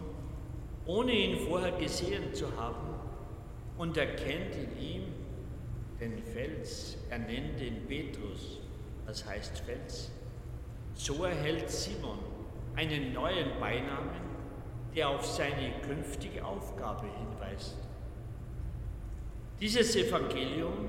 ohne 0.87 1.13
ihn 1.13 1.49
vorher 1.49 1.73
gesehen 1.73 2.33
zu 2.33 2.57
haben, 2.57 2.95
und 3.79 3.97
erkennt 3.97 4.55
in 4.55 4.79
ihm 4.79 5.03
den 5.99 6.19
Fels. 6.19 6.99
Er 7.09 7.19
nennt 7.19 7.61
ihn 7.61 7.87
Petrus, 7.89 8.59
das 9.07 9.27
heißt 9.27 9.61
Fels. 9.61 10.11
So 10.95 11.25
erhält 11.25 11.71
Simon 11.71 12.19
einen 12.77 13.13
neuen 13.13 13.59
Beinamen, 13.59 14.30
der 14.95 15.09
auf 15.09 15.25
seine 15.25 15.73
künftige 15.87 16.45
Aufgabe 16.45 17.07
hinweist. 17.07 17.77
Dieses 19.61 19.95
Evangelium 19.95 20.89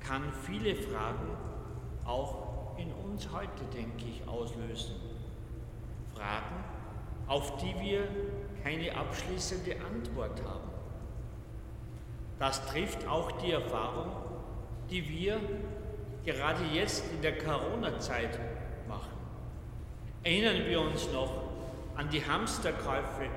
kann 0.00 0.32
viele 0.32 0.74
Fragen 0.74 1.36
auch 2.04 2.76
in 2.78 2.92
uns 2.92 3.28
heute, 3.32 3.64
denke 3.74 4.04
ich, 4.04 4.26
auslösen. 4.28 4.94
Fragen, 6.14 6.64
auf 7.26 7.56
die 7.56 7.74
wir 7.80 8.06
keine 8.62 8.96
abschließende 8.96 9.76
Antwort 9.92 10.40
haben. 10.44 10.70
Das 12.38 12.64
trifft 12.66 13.06
auch 13.08 13.32
die 13.32 13.52
Erfahrung, 13.52 14.12
die 14.90 15.08
wir 15.08 15.40
gerade 16.24 16.64
jetzt 16.72 17.04
in 17.12 17.22
der 17.22 17.38
Corona-Zeit 17.38 18.38
machen. 18.88 19.16
Erinnern 20.22 20.66
wir 20.66 20.80
uns 20.80 21.10
noch 21.12 21.45
an 21.96 22.08
die 22.10 22.24
Hamsterkäufe, 22.24 23.28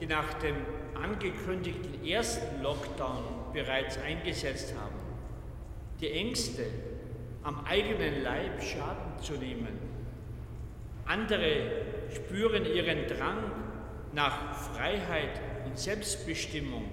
die 0.00 0.06
nach 0.06 0.34
dem 0.34 0.56
angekündigten 1.00 2.04
ersten 2.04 2.62
Lockdown 2.62 3.52
bereits 3.52 3.98
eingesetzt 3.98 4.74
haben. 4.78 4.94
Die 6.00 6.10
Ängste, 6.10 6.64
am 7.42 7.64
eigenen 7.66 8.22
Leib 8.22 8.62
Schaden 8.62 9.18
zu 9.20 9.34
nehmen. 9.34 9.78
Andere 11.06 11.70
spüren 12.14 12.64
ihren 12.64 13.06
Drang 13.06 13.50
nach 14.12 14.54
Freiheit 14.54 15.40
und 15.66 15.78
Selbstbestimmung 15.78 16.84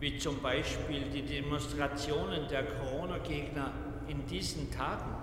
wie 0.00 0.18
zum 0.18 0.40
Beispiel 0.42 1.04
die 1.14 1.22
Demonstrationen 1.22 2.46
der 2.48 2.64
Corona-Gegner 2.64 3.72
in 4.06 4.26
diesen 4.26 4.70
Tagen, 4.70 5.14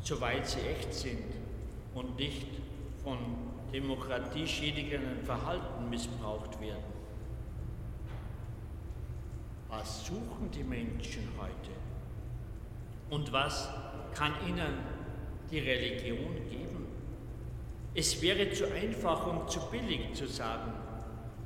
soweit 0.00 0.46
sie 0.46 0.60
echt 0.60 0.94
sind 0.94 1.24
und 1.92 2.16
nicht 2.16 2.46
von 3.02 3.18
demokratieschädigenden 3.76 5.22
Verhalten 5.24 5.90
missbraucht 5.90 6.58
werden. 6.60 6.96
Was 9.68 10.06
suchen 10.06 10.50
die 10.50 10.64
Menschen 10.64 11.28
heute? 11.38 11.76
Und 13.10 13.30
was 13.32 13.68
kann 14.14 14.32
ihnen 14.48 14.78
die 15.50 15.58
Religion 15.58 16.34
geben? 16.48 16.86
Es 17.94 18.22
wäre 18.22 18.50
zu 18.50 18.72
einfach 18.72 19.26
und 19.26 19.50
zu 19.50 19.60
billig 19.70 20.14
zu 20.14 20.26
sagen, 20.26 20.72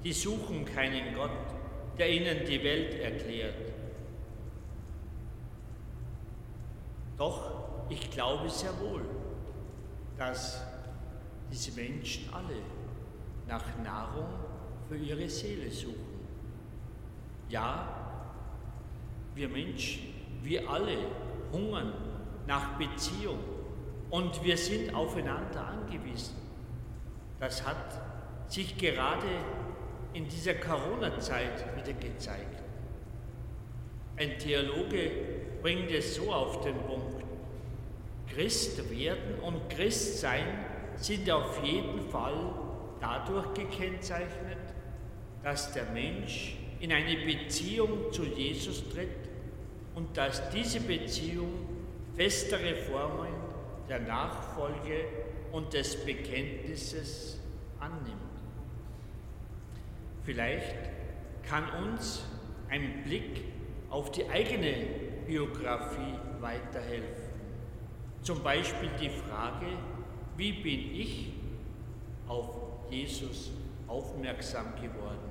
die 0.04 0.12
suchen 0.12 0.64
keinen 0.64 1.14
Gott, 1.14 1.30
der 1.98 2.10
ihnen 2.10 2.46
die 2.46 2.62
Welt 2.62 2.94
erklärt. 3.00 3.72
Doch 7.18 7.50
ich 7.88 8.08
glaube 8.12 8.48
sehr 8.48 8.78
wohl, 8.80 9.02
dass 10.16 10.69
diese 11.50 11.72
Menschen 11.72 12.32
alle 12.32 12.62
nach 13.46 13.64
Nahrung 13.82 14.28
für 14.88 14.96
ihre 14.96 15.28
Seele 15.28 15.70
suchen. 15.70 16.20
Ja, 17.48 18.20
wir 19.34 19.48
Menschen, 19.48 20.02
wir 20.42 20.68
alle 20.68 20.96
hungern 21.52 21.92
nach 22.46 22.78
Beziehung 22.78 23.38
und 24.10 24.42
wir 24.44 24.56
sind 24.56 24.94
aufeinander 24.94 25.66
angewiesen. 25.66 26.34
Das 27.38 27.66
hat 27.66 28.00
sich 28.48 28.76
gerade 28.76 29.26
in 30.12 30.28
dieser 30.28 30.54
Corona-Zeit 30.54 31.64
wieder 31.76 31.92
gezeigt. 31.92 32.62
Ein 34.16 34.38
Theologe 34.38 35.10
bringt 35.62 35.90
es 35.90 36.16
so 36.16 36.32
auf 36.32 36.60
den 36.60 36.76
Punkt. 36.82 37.24
Christ 38.28 38.90
werden 38.90 39.38
und 39.42 39.68
Christsein 39.70 40.69
sind 41.00 41.30
auf 41.30 41.62
jeden 41.64 42.00
Fall 42.10 42.52
dadurch 43.00 43.54
gekennzeichnet, 43.54 44.58
dass 45.42 45.72
der 45.72 45.86
Mensch 45.86 46.56
in 46.80 46.92
eine 46.92 47.16
Beziehung 47.24 48.12
zu 48.12 48.24
Jesus 48.24 48.88
tritt 48.90 49.08
und 49.94 50.16
dass 50.16 50.50
diese 50.50 50.80
Beziehung 50.80 51.50
festere 52.16 52.74
Formen 52.76 53.32
der 53.88 54.00
Nachfolge 54.00 55.04
und 55.52 55.72
des 55.72 56.04
Bekenntnisses 56.04 57.38
annimmt. 57.80 58.16
Vielleicht 60.24 60.90
kann 61.48 61.64
uns 61.84 62.22
ein 62.68 63.02
Blick 63.04 63.42
auf 63.88 64.12
die 64.12 64.28
eigene 64.28 64.86
Biografie 65.26 66.14
weiterhelfen. 66.40 67.30
Zum 68.22 68.42
Beispiel 68.42 68.90
die 69.00 69.08
Frage, 69.08 69.66
wie 70.40 70.52
bin 70.52 70.94
ich 70.94 71.34
auf 72.26 72.48
Jesus 72.88 73.50
aufmerksam 73.86 74.74
geworden? 74.74 75.30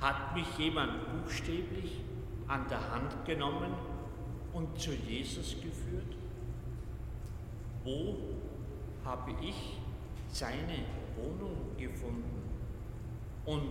Hat 0.00 0.36
mich 0.36 0.46
jemand 0.56 0.92
buchstäblich 1.24 1.98
an 2.46 2.68
der 2.68 2.92
Hand 2.92 3.24
genommen 3.26 3.74
und 4.52 4.80
zu 4.80 4.92
Jesus 4.92 5.56
geführt? 5.60 6.16
Wo 7.82 8.16
habe 9.04 9.34
ich 9.42 9.78
seine 10.28 10.84
Wohnung 11.16 11.76
gefunden? 11.76 12.48
Und 13.46 13.70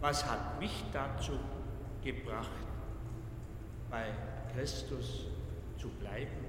was 0.00 0.28
hat 0.28 0.58
mich 0.58 0.82
dazu 0.92 1.38
gebracht, 2.02 2.50
bei 3.88 4.06
Christus 4.52 5.26
zu 5.78 5.88
bleiben. 6.00 6.41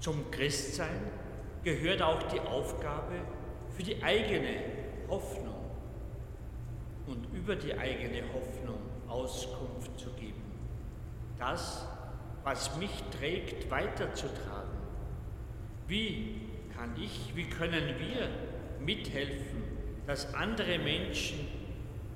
Zum 0.00 0.30
Christsein 0.30 1.10
gehört 1.64 2.02
auch 2.02 2.22
die 2.24 2.40
Aufgabe 2.40 3.14
für 3.70 3.82
die 3.82 4.02
eigene 4.02 4.60
Hoffnung 5.08 5.54
und 7.06 7.26
über 7.32 7.56
die 7.56 7.76
eigene 7.76 8.22
Hoffnung 8.32 8.78
Auskunft 9.08 9.98
zu 9.98 10.10
geben. 10.10 10.42
Das, 11.38 11.86
was 12.44 12.76
mich 12.76 13.02
trägt, 13.18 13.70
weiterzutragen. 13.70 14.76
Wie 15.86 16.40
kann 16.76 16.90
ich, 17.00 17.34
wie 17.34 17.48
können 17.48 17.94
wir 17.98 18.28
mithelfen, 18.84 19.62
dass 20.06 20.34
andere 20.34 20.78
Menschen 20.78 21.46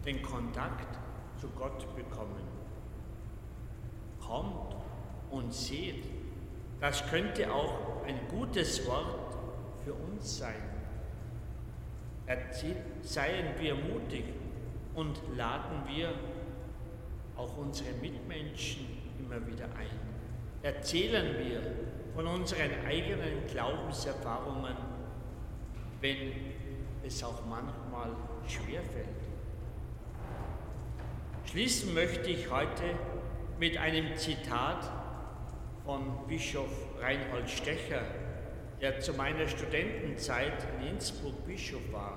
den 0.04 0.22
Kontakt 0.22 0.98
zu 1.40 1.48
Gott 1.48 1.94
bekommen? 1.96 2.44
Kommt 4.20 4.76
und 5.30 5.52
seht, 5.52 6.04
das 6.80 7.06
könnte 7.08 7.52
auch 7.52 8.04
ein 8.06 8.18
gutes 8.28 8.86
Wort 8.86 9.36
für 9.84 9.92
uns 9.92 10.38
sein. 10.38 10.62
Erzähl, 12.26 12.76
seien 13.02 13.58
wir 13.58 13.74
mutig 13.74 14.24
und 14.94 15.20
laden 15.36 15.82
wir 15.86 16.12
auch 17.36 17.56
unsere 17.56 17.92
Mitmenschen 17.94 18.86
immer 19.18 19.46
wieder 19.46 19.64
ein. 19.64 19.98
Erzählen 20.62 21.36
wir 21.38 21.60
von 22.14 22.26
unseren 22.26 22.70
eigenen 22.86 23.46
Glaubenserfahrungen, 23.50 24.76
wenn 26.00 26.32
es 27.04 27.22
auch 27.24 27.44
manchmal 27.46 28.10
schwerfällt. 28.46 29.06
Schließen 31.46 31.94
möchte 31.94 32.30
ich 32.30 32.50
heute 32.50 32.94
mit 33.58 33.76
einem 33.76 34.16
Zitat 34.16 34.99
von 35.90 36.24
Bischof 36.28 36.70
Reinhold 37.00 37.50
Stecher, 37.50 38.02
der 38.80 39.00
zu 39.00 39.12
meiner 39.12 39.48
Studentenzeit 39.48 40.52
in 40.78 40.86
Innsbruck 40.86 41.44
Bischof 41.44 41.80
war. 41.90 42.16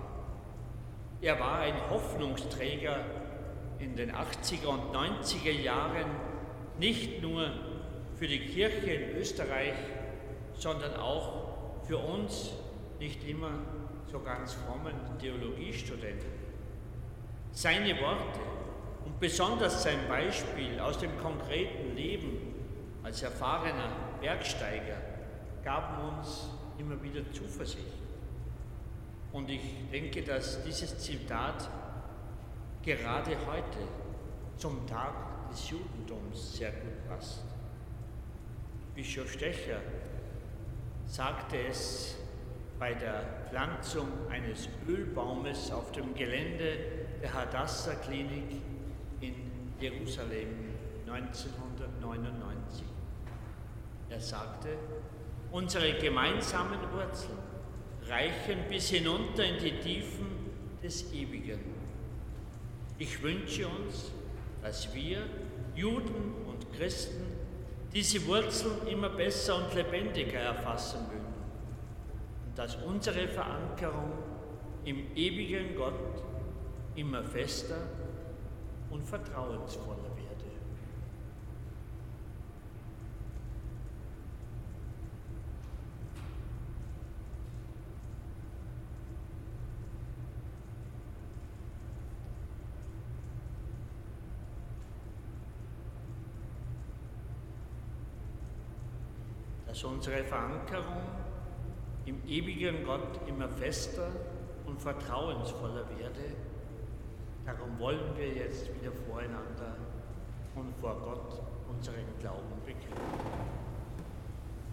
Er 1.21 1.39
war 1.39 1.61
ein 1.61 1.73
Hoffnungsträger 1.89 3.03
in 3.79 3.95
den 3.95 4.11
80er 4.11 4.67
und 4.67 4.95
90er 4.95 5.59
Jahren, 5.59 6.05
nicht 6.77 7.23
nur 7.23 7.49
für 8.15 8.27
die 8.27 8.45
Kirche 8.45 8.91
in 8.91 9.17
Österreich, 9.17 9.73
sondern 10.53 10.95
auch 10.97 11.81
für 11.81 11.97
uns 11.97 12.51
nicht 12.99 13.27
immer 13.27 13.53
so 14.05 14.19
ganz 14.19 14.53
frommen 14.53 14.93
Theologiestudenten. 15.19 16.29
Seine 17.51 17.99
Worte 17.99 18.39
und 19.03 19.19
besonders 19.19 19.81
sein 19.81 20.07
Beispiel 20.07 20.79
aus 20.79 20.99
dem 20.99 21.17
konkreten 21.17 21.95
Leben 21.95 22.52
als 23.03 23.21
erfahrener 23.21 23.89
Bergsteiger 24.21 24.97
gaben 25.63 26.17
uns 26.17 26.49
immer 26.77 27.01
wieder 27.03 27.29
Zuversicht. 27.31 28.01
Und 29.31 29.49
ich 29.49 29.61
denke, 29.91 30.21
dass 30.23 30.63
dieses 30.63 30.97
Zitat 30.99 31.69
gerade 32.81 33.31
heute 33.47 33.87
zum 34.57 34.85
Tag 34.87 35.49
des 35.49 35.69
Judentums 35.69 36.57
sehr 36.57 36.71
gut 36.71 37.07
passt. 37.09 37.43
Bischof 38.95 39.31
Stecher 39.31 39.79
sagte 41.05 41.57
es 41.57 42.15
bei 42.77 42.93
der 42.93 43.23
Pflanzung 43.49 44.07
eines 44.29 44.69
Ölbaumes 44.87 45.71
auf 45.71 45.91
dem 45.91 46.13
Gelände 46.13 46.77
der 47.21 47.33
Hadassah 47.33 47.95
Klinik 47.95 48.61
in 49.21 49.35
Jerusalem 49.79 50.49
1999. 51.07 52.62
Er 54.13 54.21
sagte, 54.21 54.69
unsere 55.51 55.91
gemeinsamen 55.93 56.79
Wurzeln 56.91 57.39
reichen 58.07 58.59
bis 58.69 58.89
hinunter 58.89 59.43
in 59.43 59.57
die 59.57 59.79
Tiefen 59.79 60.27
des 60.83 61.11
Ewigen. 61.11 61.59
Ich 62.99 63.23
wünsche 63.23 63.67
uns, 63.67 64.11
dass 64.61 64.93
wir, 64.93 65.23
Juden 65.75 66.35
und 66.47 66.71
Christen, 66.73 67.23
diese 67.91 68.23
Wurzeln 68.27 68.85
immer 68.87 69.09
besser 69.09 69.55
und 69.55 69.73
lebendiger 69.73 70.41
erfassen 70.41 71.07
mögen 71.07 71.33
und 72.45 72.55
dass 72.55 72.75
unsere 72.75 73.27
Verankerung 73.27 74.11
im 74.85 75.07
ewigen 75.15 75.75
Gott 75.75 76.23
immer 76.95 77.23
fester 77.23 77.77
und 78.91 79.03
vertrauensvoller 79.07 80.03
wird. 80.03 80.23
Dass 99.83 99.91
unsere 99.91 100.23
Verankerung 100.23 101.01
im 102.05 102.21
ewigen 102.27 102.85
Gott 102.85 103.19
immer 103.27 103.49
fester 103.49 104.07
und 104.65 104.81
vertrauensvoller 104.81 105.85
werde. 105.97 106.35
Darum 107.45 107.77
wollen 107.79 108.15
wir 108.15 108.29
jetzt 108.29 108.69
wieder 108.75 108.91
voreinander 108.91 109.75
und 110.55 110.73
vor 110.79 110.95
Gott 111.01 111.41
unseren 111.69 112.05
Glauben 112.19 112.61
bekennen. 112.65 112.95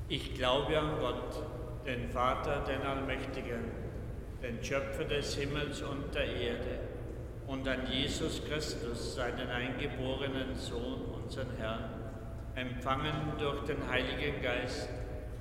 Ich 0.09 0.35
glaube 0.35 0.79
an 0.79 0.99
Gott, 1.01 1.43
den 1.87 2.09
Vater, 2.11 2.61
den 2.61 2.83
Allmächtigen, 2.83 3.65
den 4.43 4.63
Schöpfer 4.63 5.05
des 5.05 5.35
Himmels 5.35 5.83
und 5.83 6.15
der 6.15 6.27
Erde, 6.27 6.81
und 7.47 7.67
an 7.67 7.91
Jesus 7.91 8.45
Christus, 8.45 9.17
seinen 9.17 9.49
eingeborenen 9.49 10.55
Sohn, 10.55 11.01
unseren 11.21 11.49
Herrn 11.59 11.91
empfangen 12.55 13.33
durch 13.39 13.65
den 13.65 13.89
Heiligen 13.89 14.41
Geist, 14.41 14.89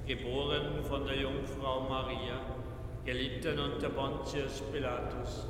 geboren 0.09 0.83
von 0.89 1.05
der 1.05 1.17
Jungfrau 1.17 1.81
Maria, 1.81 2.41
gelitten 3.05 3.59
unter 3.59 3.89
Pontius 3.89 4.59
Pilatus, 4.71 5.45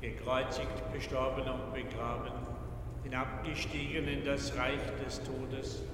gekreuzigt, 0.00 0.92
gestorben 0.92 1.44
und 1.48 1.72
begraben, 1.72 2.32
hinabgestiegen 3.04 4.08
in 4.08 4.24
das 4.24 4.56
Reich 4.56 4.80
des 5.06 5.22
Todes, 5.22 5.84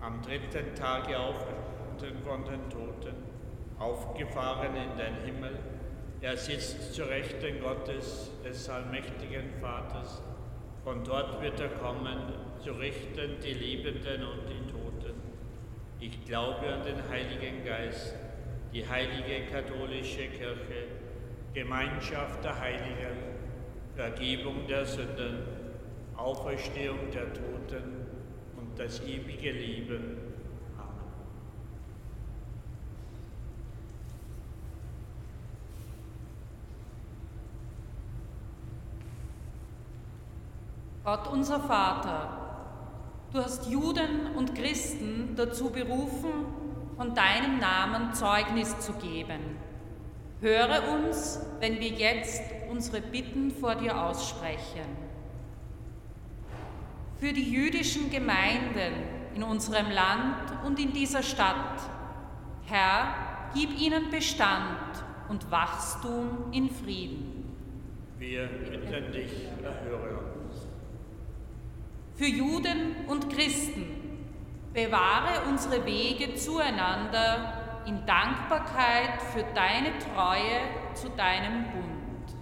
am 0.00 0.22
dritten 0.22 0.74
Tage 0.74 1.18
aufgestanden 1.18 2.24
von 2.24 2.44
den 2.46 2.70
Toten, 2.70 3.14
aufgefahren 3.78 4.74
in 4.74 4.96
den 4.96 5.14
Himmel, 5.26 5.58
er 6.22 6.38
sitzt 6.38 6.94
zur 6.94 7.10
Rechten 7.10 7.60
Gottes, 7.60 8.30
des 8.42 8.70
allmächtigen 8.70 9.50
Vaters, 9.60 10.22
von 10.82 11.04
dort 11.04 11.42
wird 11.42 11.60
er 11.60 11.68
kommen, 11.68 12.32
zu 12.64 12.70
richten 12.70 13.36
die 13.44 13.52
Lebenden 13.52 14.22
und 14.24 14.48
die. 14.48 14.55
Ich 16.06 16.24
glaube 16.24 16.72
an 16.72 16.84
den 16.84 17.02
Heiligen 17.10 17.64
Geist, 17.64 18.14
die 18.72 18.88
heilige 18.88 19.50
katholische 19.50 20.28
Kirche, 20.28 20.86
Gemeinschaft 21.52 22.44
der 22.44 22.60
Heiligen, 22.60 23.16
Vergebung 23.96 24.68
der 24.68 24.86
Sünden, 24.86 25.42
Auferstehung 26.16 27.10
der 27.12 27.34
Toten 27.34 28.06
und 28.56 28.78
das 28.78 29.00
ewige 29.00 29.50
Leben. 29.50 30.18
Gott 41.02 41.26
unser 41.32 41.58
Vater, 41.58 42.35
du 43.36 43.44
hast 43.44 43.70
Juden 43.70 44.34
und 44.34 44.54
Christen 44.54 45.34
dazu 45.36 45.68
berufen, 45.68 46.30
von 46.96 47.14
deinem 47.14 47.58
Namen 47.58 48.14
Zeugnis 48.14 48.78
zu 48.80 48.94
geben. 48.94 49.58
Höre 50.40 50.82
uns, 50.94 51.40
wenn 51.60 51.78
wir 51.78 51.90
jetzt 51.90 52.40
unsere 52.70 53.02
Bitten 53.02 53.50
vor 53.50 53.74
dir 53.74 54.02
aussprechen. 54.02 54.86
Für 57.18 57.34
die 57.34 57.50
jüdischen 57.50 58.10
Gemeinden 58.10 58.94
in 59.34 59.42
unserem 59.42 59.90
Land 59.90 60.64
und 60.64 60.80
in 60.80 60.94
dieser 60.94 61.22
Stadt, 61.22 61.82
Herr, 62.64 63.50
gib 63.54 63.78
ihnen 63.78 64.10
Bestand 64.10 65.04
und 65.28 65.50
Wachstum 65.50 66.50
in 66.52 66.70
Frieden. 66.70 67.54
Wir 68.18 68.46
bitten 68.46 69.12
dich, 69.12 69.30
erhöre 69.62 70.20
uns 70.20 70.25
für 72.16 72.26
Juden 72.26 72.96
und 73.08 73.30
Christen. 73.30 73.84
Bewahre 74.72 75.48
unsere 75.48 75.84
Wege 75.86 76.34
zueinander 76.34 77.82
in 77.86 78.04
Dankbarkeit 78.04 79.22
für 79.32 79.44
deine 79.54 79.98
Treue 79.98 80.60
zu 80.94 81.08
deinem 81.10 81.64
Bund. 81.70 82.36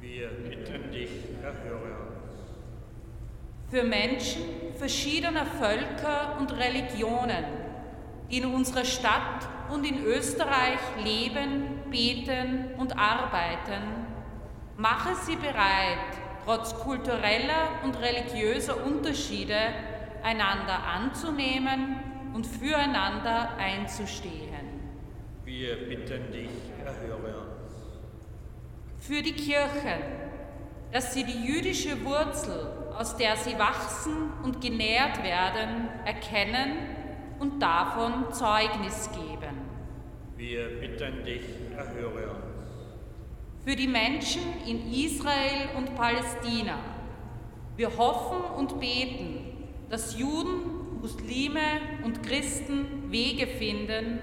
Wir 0.00 0.28
bitten 0.28 0.90
dich, 0.90 1.10
erhöre 1.42 1.96
uns. 2.08 2.34
für 3.70 3.84
Menschen 3.84 4.42
verschiedener 4.76 5.46
Völker 5.46 6.36
und 6.40 6.52
Religionen, 6.52 7.44
die 8.30 8.38
in 8.38 8.46
unserer 8.46 8.84
Stadt 8.84 9.48
und 9.70 9.84
in 9.84 10.04
Österreich 10.04 10.80
leben, 11.04 11.82
beten 11.90 12.70
und 12.78 12.98
arbeiten, 12.98 13.82
mache 14.76 15.14
sie 15.14 15.36
bereit, 15.36 16.19
trotz 16.44 16.74
kultureller 16.74 17.80
und 17.84 18.00
religiöser 18.00 18.84
Unterschiede 18.84 19.56
einander 20.22 20.84
anzunehmen 20.84 21.96
und 22.34 22.46
füreinander 22.46 23.56
einzustehen. 23.58 24.50
Wir 25.44 25.76
bitten 25.88 26.30
dich, 26.32 26.50
erhöre 26.84 27.40
uns. 27.40 27.72
Für 28.98 29.22
die 29.22 29.32
Kirchen, 29.32 30.02
dass 30.92 31.14
sie 31.14 31.24
die 31.24 31.44
jüdische 31.44 32.04
Wurzel, 32.04 32.66
aus 32.98 33.16
der 33.16 33.36
sie 33.36 33.58
wachsen 33.58 34.32
und 34.42 34.60
genährt 34.60 35.22
werden, 35.22 35.88
erkennen 36.04 36.76
und 37.38 37.60
davon 37.60 38.32
Zeugnis 38.32 39.08
geben. 39.12 39.56
Wir 40.36 40.80
bitten 40.80 41.24
dich, 41.24 41.42
erhöre 41.76 42.30
uns. 42.30 42.39
Für 43.64 43.76
die 43.76 43.88
Menschen 43.88 44.42
in 44.66 44.90
Israel 44.92 45.68
und 45.76 45.94
Palästina. 45.94 46.78
Wir 47.76 47.96
hoffen 47.96 48.42
und 48.56 48.80
beten, 48.80 49.68
dass 49.90 50.18
Juden, 50.18 50.98
Muslime 51.00 51.60
und 52.04 52.22
Christen 52.22 53.10
Wege 53.10 53.46
finden, 53.46 54.20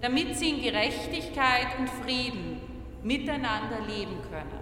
damit 0.00 0.36
sie 0.36 0.50
in 0.50 0.62
Gerechtigkeit 0.62 1.78
und 1.78 1.88
Frieden 1.88 2.60
miteinander 3.02 3.80
leben 3.86 4.18
können. 4.30 4.60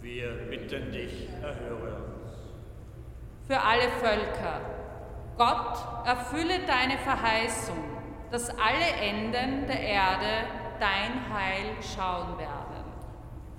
Wir 0.00 0.30
bitten 0.48 0.92
dich, 0.92 1.28
erhöre 1.42 1.96
uns. 1.96 2.32
Für 3.46 3.60
alle 3.60 3.88
Völker. 4.00 4.60
Gott, 5.36 6.06
erfülle 6.06 6.60
deine 6.66 6.96
Verheißung, 6.98 7.76
dass 8.30 8.48
alle 8.50 8.86
Enden 9.00 9.66
der 9.66 9.80
Erde 9.80 10.46
dein 10.80 11.32
Heil 11.32 11.74
schauen 11.82 12.38
werden. 12.38 12.65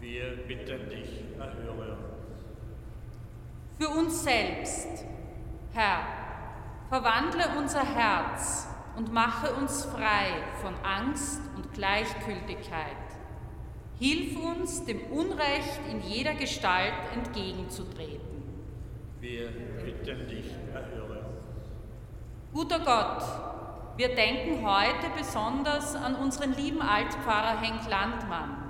Wir 0.09 0.37
bitten 0.47 0.87
dich, 0.89 1.21
erhöre 1.37 1.97
uns. 1.97 2.45
Für 3.77 3.89
uns 3.89 4.23
selbst, 4.23 5.03
Herr, 5.73 5.99
verwandle 6.87 7.43
unser 7.57 7.83
Herz 7.83 8.69
und 8.95 9.11
mache 9.11 9.53
uns 9.55 9.83
frei 9.83 10.31
von 10.61 10.73
Angst 10.81 11.41
und 11.57 11.73
Gleichgültigkeit. 11.73 12.95
Hilf 13.99 14.37
uns, 14.37 14.85
dem 14.85 15.01
Unrecht 15.11 15.81
in 15.91 15.99
jeder 15.99 16.35
Gestalt 16.35 16.93
entgegenzutreten. 17.13 18.43
Wir 19.19 19.49
bitten 19.49 20.25
dich, 20.29 20.51
erhöre 20.73 21.19
uns. 21.19 21.45
Guter 22.53 22.79
Gott, 22.79 23.23
wir 23.97 24.15
denken 24.15 24.65
heute 24.65 25.09
besonders 25.17 25.95
an 25.95 26.15
unseren 26.15 26.53
lieben 26.53 26.81
Altpfarrer 26.81 27.59
Henk 27.59 27.89
Landmann, 27.89 28.66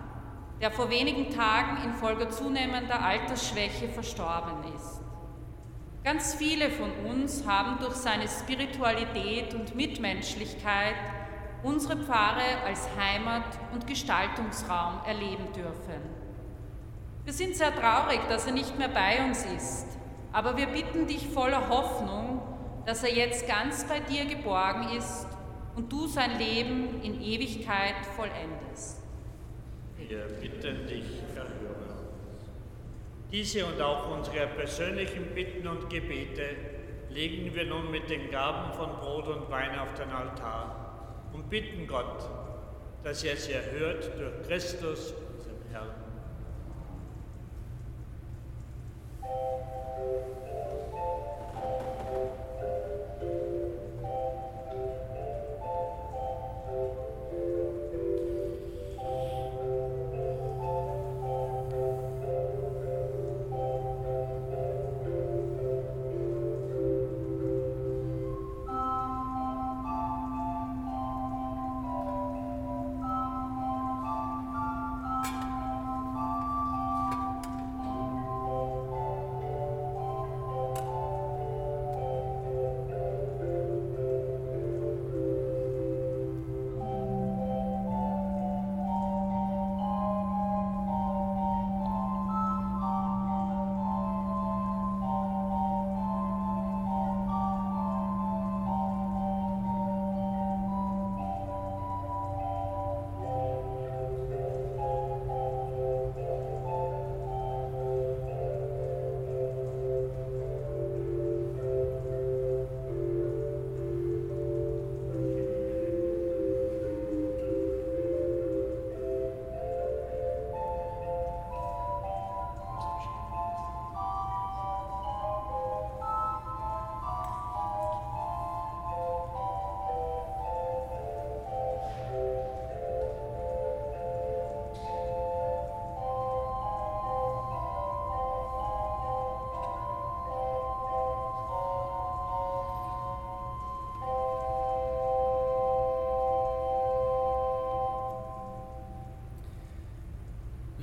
der 0.62 0.72
vor 0.72 0.90
wenigen 0.90 1.34
Tagen 1.36 1.84
infolge 1.84 2.30
zunehmender 2.30 3.04
Altersschwäche 3.04 3.90
verstorben 3.90 4.74
ist. 4.76 5.02
Ganz 6.04 6.36
viele 6.36 6.70
von 6.70 6.92
uns 7.06 7.46
haben 7.46 7.80
durch 7.80 7.96
seine 7.96 8.28
Spiritualität 8.28 9.54
und 9.54 9.76
Mitmenschlichkeit 9.76 10.96
unsere 11.64 11.98
Pfarre 11.98 12.64
als 12.66 12.88
Heimat 12.98 13.44
und 13.74 13.88
Gestaltungsraum 13.88 15.02
erleben 15.06 15.52
dürfen. 15.54 16.02
Wir 17.26 17.34
sind 17.34 17.56
sehr 17.56 17.76
traurig, 17.76 18.22
dass 18.30 18.46
er 18.46 18.54
nicht 18.54 18.78
mehr 18.78 18.88
bei 18.88 19.26
uns 19.26 19.46
ist, 19.46 19.88
aber 20.32 20.56
wir 20.56 20.68
bitten 20.68 21.08
dich 21.08 21.28
voller 21.28 21.68
Hoffnung, 21.68 22.42
dass 22.86 23.04
er 23.04 23.14
jetzt 23.14 23.48
ganz 23.48 23.84
bei 23.84 24.00
dir 24.00 24.26
geborgen 24.26 24.96
ist 24.98 25.28
und 25.76 25.92
du 25.92 26.08
sein 26.08 26.38
Leben 26.38 27.02
in 27.02 27.22
Ewigkeit 27.22 27.96
vollendest. 28.16 28.97
Wir 30.08 30.26
bitten 30.40 30.88
dich, 30.88 31.06
erhöre 31.36 31.78
diese 33.32 33.66
und 33.66 33.82
auch 33.82 34.10
unsere 34.10 34.48
persönlichen 34.48 35.26
Bitten 35.36 35.68
und 35.68 35.90
Gebete 35.90 36.56
legen 37.10 37.54
wir 37.54 37.66
nun 37.66 37.92
mit 37.92 38.10
den 38.10 38.32
Gaben 38.32 38.72
von 38.74 38.90
Brot 39.00 39.28
und 39.28 39.52
Wein 39.52 39.78
auf 39.78 39.94
den 39.96 40.10
Altar 40.10 41.28
und 41.34 41.50
bitten 41.50 41.88
Gott, 41.88 42.30
dass 43.04 43.24
er 43.24 43.36
sie 43.36 43.52
erhört 43.52 44.10
durch 44.18 44.48
Christus, 44.48 45.14
unseren 45.14 45.62
Herrn. 45.72 46.07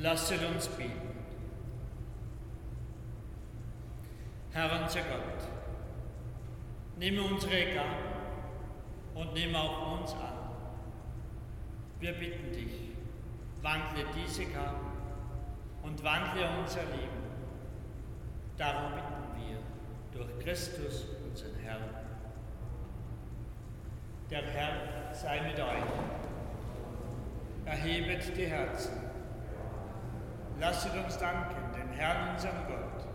Lasset 0.04 0.44
uns 0.44 0.68
beten. 0.68 1.14
Herr 4.52 4.82
unser 4.82 5.00
Gott, 5.00 5.48
nimm 6.98 7.24
unsere 7.24 7.72
Gaben 7.72 8.12
und 9.14 9.32
nimm 9.32 9.56
auch 9.56 9.98
uns 9.98 10.12
an. 10.12 10.50
Wir 12.00 12.12
bitten 12.12 12.52
dich, 12.52 12.90
wandle 13.62 14.04
diese 14.14 14.44
Gaben 14.44 14.92
und 15.82 16.04
wandle 16.04 16.50
unser 16.60 16.82
Leben. 16.82 17.24
Darum 18.58 18.92
bitten 18.92 19.48
wir 19.48 19.58
durch 20.12 20.38
Christus, 20.44 21.06
unseren 21.26 21.56
Herrn. 21.62 21.88
Der 24.30 24.42
Herr 24.42 25.14
sei 25.14 25.40
mit 25.48 25.58
euch. 25.58 25.82
Erhebet 27.64 28.36
die 28.36 28.46
Herzen. 28.46 29.03
Lasset 30.60 30.92
uns 31.04 31.18
danken, 31.18 31.56
den 31.74 31.88
Herrn, 31.98 32.34
unserem 32.34 32.66
Gott. 32.68 33.06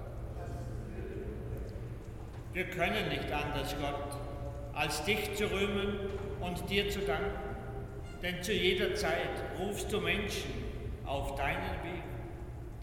Wir 2.52 2.66
können 2.66 3.10
nicht 3.10 3.32
anders, 3.32 3.76
Gott, 3.80 4.20
als 4.74 5.04
dich 5.06 5.36
zu 5.36 5.50
rühmen 5.50 6.00
und 6.42 6.70
dir 6.70 6.90
zu 6.90 7.00
danken. 7.00 7.50
Denn 8.22 8.44
zu 8.44 8.52
jeder 8.52 8.96
Zeit 8.96 9.44
rufst 9.58 9.92
du 9.94 10.02
Menschen 10.02 10.52
auf 11.06 11.36
deinen 11.36 11.72
Weg, 11.84 12.04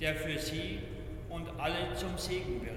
der 0.01 0.15
für 0.15 0.39
sie 0.39 0.81
und 1.29 1.49
alle 1.59 1.93
zum 1.95 2.17
Segen 2.17 2.63
wird. 2.63 2.77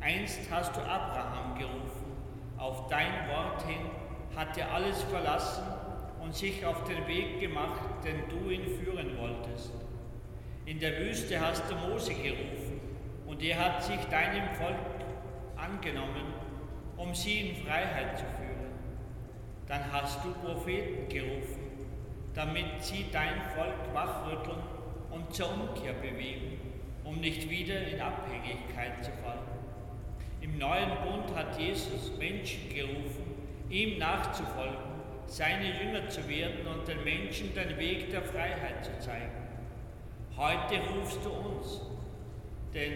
Einst 0.00 0.40
hast 0.50 0.76
du 0.76 0.80
Abraham 0.80 1.58
gerufen, 1.58 2.12
auf 2.56 2.88
dein 2.88 3.28
Wort 3.28 3.62
hin 3.66 3.86
hat 4.36 4.56
er 4.56 4.72
alles 4.72 5.02
verlassen 5.04 5.64
und 6.22 6.34
sich 6.34 6.64
auf 6.64 6.84
den 6.84 7.06
Weg 7.06 7.40
gemacht, 7.40 7.80
den 8.04 8.28
du 8.28 8.50
ihn 8.50 8.66
führen 8.78 9.18
wolltest. 9.18 9.72
In 10.64 10.78
der 10.78 10.96
Wüste 11.00 11.40
hast 11.40 11.64
du 11.68 11.74
Mose 11.74 12.14
gerufen 12.14 12.80
und 13.26 13.42
er 13.42 13.58
hat 13.58 13.82
sich 13.82 13.98
deinem 14.10 14.48
Volk 14.54 14.76
angenommen, 15.56 16.34
um 16.96 17.12
sie 17.14 17.48
in 17.48 17.56
Freiheit 17.66 18.16
zu 18.16 18.24
führen. 18.24 18.70
Dann 19.66 19.92
hast 19.92 20.24
du 20.24 20.32
Propheten 20.34 21.08
gerufen, 21.08 21.88
damit 22.34 22.80
sie 22.80 23.06
dein 23.10 23.42
Volk 23.56 23.92
wachrütteln 23.92 24.62
und 25.10 25.34
zur 25.34 25.52
Umkehr 25.52 25.94
bewegen, 25.94 26.60
um 27.02 27.18
nicht 27.18 27.50
wieder 27.50 27.84
in 27.88 28.00
Abhängigkeit 28.00 29.04
zu 29.04 29.10
fallen. 29.22 29.40
Im 30.40 30.58
neuen 30.58 30.90
Bund 31.04 31.36
hat 31.36 31.58
Jesus 31.58 32.16
Menschen 32.18 32.68
gerufen, 32.72 33.34
ihm 33.68 33.98
nachzufolgen, 33.98 34.92
seine 35.26 35.76
Jünger 35.82 36.08
zu 36.08 36.28
werden 36.28 36.66
und 36.68 36.86
den 36.86 37.02
Menschen 37.02 37.52
den 37.52 37.76
Weg 37.78 38.10
der 38.10 38.22
Freiheit 38.22 38.84
zu 38.84 38.96
zeigen. 39.00 39.41
Heute 40.36 40.80
rufst 40.94 41.18
du 41.24 41.30
uns, 41.30 41.80
denn 42.72 42.92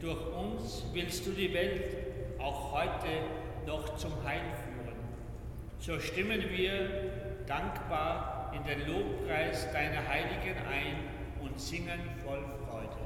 durch 0.00 0.26
uns 0.34 0.84
willst 0.92 1.26
du 1.26 1.30
die 1.30 1.52
Welt 1.52 1.96
auch 2.38 2.72
heute 2.72 3.66
noch 3.66 3.96
zum 3.96 4.12
Heil 4.24 4.40
führen. 4.64 4.96
So 5.78 6.00
stimmen 6.00 6.42
wir 6.50 6.88
dankbar 7.46 8.52
in 8.54 8.64
den 8.64 8.86
Lobpreis 8.88 9.70
deiner 9.72 10.06
Heiligen 10.08 10.56
ein 10.70 10.96
und 11.42 11.60
singen 11.60 12.00
voll 12.24 12.42
Freude. 12.66 13.04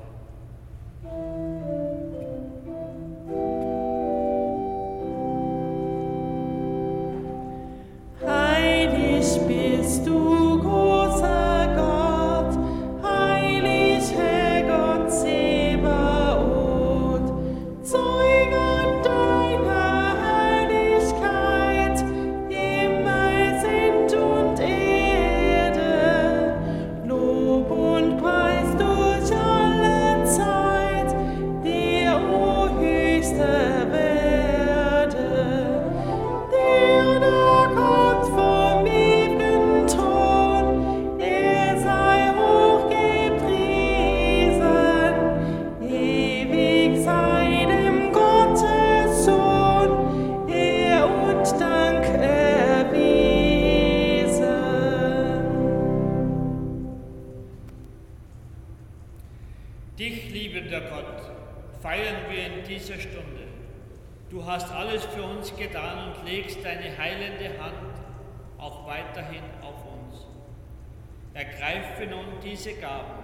Diese 72.59 72.75
Gaben 72.75 73.23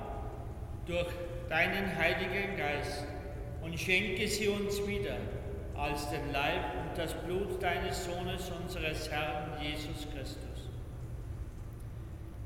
durch 0.87 1.09
deinen 1.49 1.97
Heiligen 1.97 2.57
Geist 2.57 3.05
und 3.62 3.78
schenke 3.78 4.28
sie 4.28 4.49
uns 4.49 4.87
wieder 4.87 5.16
als 5.76 6.09
den 6.11 6.30
Leib 6.32 6.62
und 6.80 6.97
das 6.97 7.14
Blut 7.14 7.61
deines 7.61 8.05
Sohnes, 8.05 8.51
unseres 8.62 9.11
Herrn 9.11 9.61
Jesus 9.61 10.07
Christus. 10.14 10.68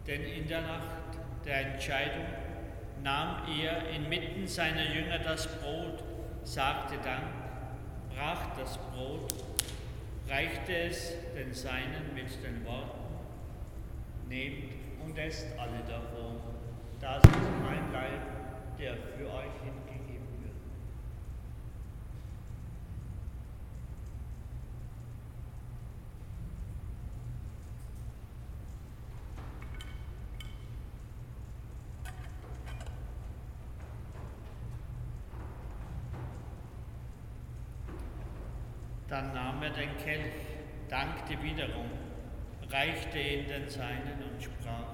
Denn 0.07 0.22
in 0.22 0.49
der 0.49 0.62
Nacht 0.62 1.18
der 1.45 1.74
Entscheidung 1.74 2.24
nahm 3.03 3.43
er 3.61 3.91
inmitten 3.91 4.47
seiner 4.47 4.91
Jünger 4.95 5.18
das 5.18 5.47
Brot, 5.59 6.03
sagte 6.45 6.95
Dank, 7.05 7.24
brach 8.14 8.57
das 8.59 8.78
Brot, 8.78 9.28
reichte 10.26 10.74
es 10.74 11.12
den 11.36 11.53
Seinen 11.53 12.14
mit 12.14 12.43
den 12.43 12.64
Worten, 12.64 12.99
nehmt 14.26 14.72
und 15.05 15.18
esst 15.18 15.47
alle 15.59 15.80
davon, 15.86 16.41
das 17.01 17.22
ist 17.22 17.32
mein 17.62 17.92
Leib, 17.92 18.20
der 18.78 18.96
für 18.96 19.26
euch 19.26 19.53
hingegeben 19.62 20.26
wird. 20.42 20.55
Dann 39.09 39.32
nahm 39.32 39.62
er 39.62 39.70
den 39.70 39.96
Kelch, 39.99 40.32
dankte 40.88 41.40
wiederum, 41.42 41.90
reichte 42.70 43.18
ihn 43.18 43.46
den 43.46 43.68
Seinen 43.68 44.22
und 44.22 44.42
sprach, 44.42 44.88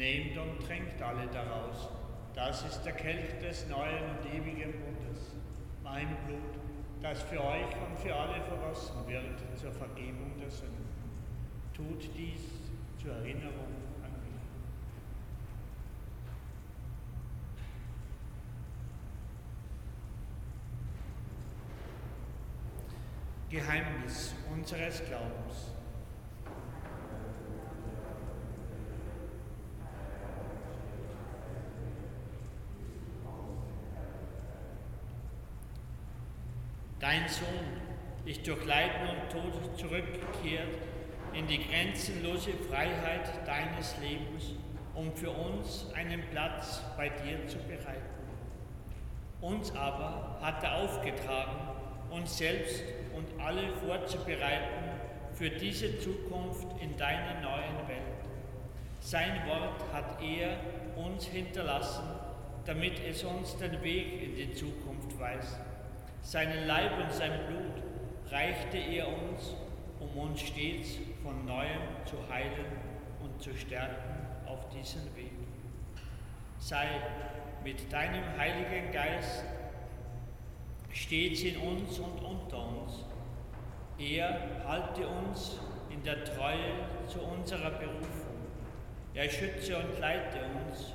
Nehmt 0.00 0.38
und 0.38 0.66
trinkt 0.66 1.02
alle 1.02 1.26
daraus, 1.26 1.90
das 2.34 2.64
ist 2.64 2.84
der 2.84 2.94
Kelch 2.94 3.38
des 3.38 3.68
neuen 3.68 4.02
und 4.02 4.34
ewigen 4.34 4.72
Bundes, 4.80 5.34
mein 5.84 6.08
Blut, 6.26 6.40
das 7.02 7.20
für 7.24 7.44
euch 7.44 7.66
und 7.86 7.98
für 7.98 8.16
alle 8.16 8.40
vergossen 8.44 9.06
wird 9.06 9.58
zur 9.58 9.70
Vergebung 9.72 10.38
der 10.40 10.48
Sünden. 10.48 10.88
Tut 11.74 12.08
dies 12.16 12.40
zur 13.02 13.12
Erinnerung 13.12 13.74
an 14.02 14.10
mich. 23.50 23.60
Geheimnis 23.60 24.34
unseres 24.50 25.04
Glaubens. 25.04 25.79
Dein 37.00 37.26
Sohn 37.28 37.80
ist 38.26 38.46
durch 38.46 38.62
Leiden 38.66 39.08
und 39.08 39.30
Tod 39.32 39.78
zurückgekehrt 39.78 40.76
in 41.32 41.46
die 41.46 41.66
grenzenlose 41.66 42.50
Freiheit 42.68 43.46
deines 43.46 43.96
Lebens, 44.02 44.52
um 44.94 45.10
für 45.14 45.30
uns 45.30 45.86
einen 45.94 46.20
Platz 46.30 46.82
bei 46.98 47.08
dir 47.08 47.46
zu 47.48 47.56
bereiten. 47.56 48.20
Uns 49.40 49.74
aber 49.74 50.36
hat 50.42 50.62
er 50.62 50.74
aufgetragen, 50.76 51.70
uns 52.10 52.36
selbst 52.36 52.82
und 53.16 53.26
alle 53.40 53.72
vorzubereiten 53.76 54.84
für 55.32 55.48
diese 55.48 55.98
Zukunft 56.00 56.68
in 56.82 56.98
deiner 56.98 57.40
neuen 57.40 57.88
Welt. 57.88 58.28
Sein 59.00 59.40
Wort 59.46 59.90
hat 59.94 60.22
er 60.22 60.58
uns 61.02 61.24
hinterlassen, 61.24 62.04
damit 62.66 63.00
es 63.00 63.24
uns 63.24 63.56
den 63.56 63.82
Weg 63.82 64.22
in 64.22 64.36
die 64.36 64.52
Zukunft 64.52 65.18
weist. 65.18 65.56
Seinen 66.22 66.66
Leib 66.66 66.92
und 67.02 67.12
sein 67.12 67.32
Blut 67.48 67.82
reichte 68.30 68.78
er 68.78 69.08
uns, 69.08 69.54
um 69.98 70.16
uns 70.16 70.40
stets 70.40 70.98
von 71.22 71.44
neuem 71.44 71.82
zu 72.04 72.16
heilen 72.32 72.66
und 73.22 73.42
zu 73.42 73.56
stärken 73.56 74.26
auf 74.46 74.68
diesem 74.68 75.04
Weg. 75.16 75.32
Sei 76.58 76.86
mit 77.64 77.92
deinem 77.92 78.24
Heiligen 78.38 78.92
Geist 78.92 79.44
stets 80.92 81.42
in 81.42 81.56
uns 81.56 81.98
und 81.98 82.22
unter 82.22 82.58
uns. 82.58 83.04
Er 83.98 84.40
halte 84.66 85.06
uns 85.06 85.58
in 85.90 86.02
der 86.02 86.24
Treue 86.24 86.74
zu 87.06 87.20
unserer 87.20 87.70
Berufung. 87.70 88.40
Er 89.14 89.28
schütze 89.28 89.76
und 89.76 89.98
leite 89.98 90.38
uns 90.38 90.94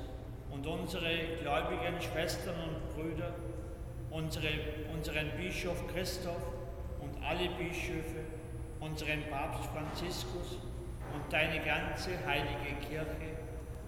und 0.50 0.66
unsere 0.66 1.36
gläubigen 1.40 2.00
Schwestern 2.00 2.54
und 2.54 2.94
Brüder, 2.94 3.34
unsere, 4.16 4.48
unseren 4.92 5.30
Bischof 5.36 5.86
Christoph 5.92 6.52
und 7.00 7.22
alle 7.22 7.48
Bischöfe, 7.50 8.24
unseren 8.80 9.22
Papst 9.30 9.68
Franziskus 9.70 10.58
und 11.12 11.32
deine 11.32 11.64
ganze 11.64 12.10
heilige 12.26 12.76
Kirche, 12.88 13.36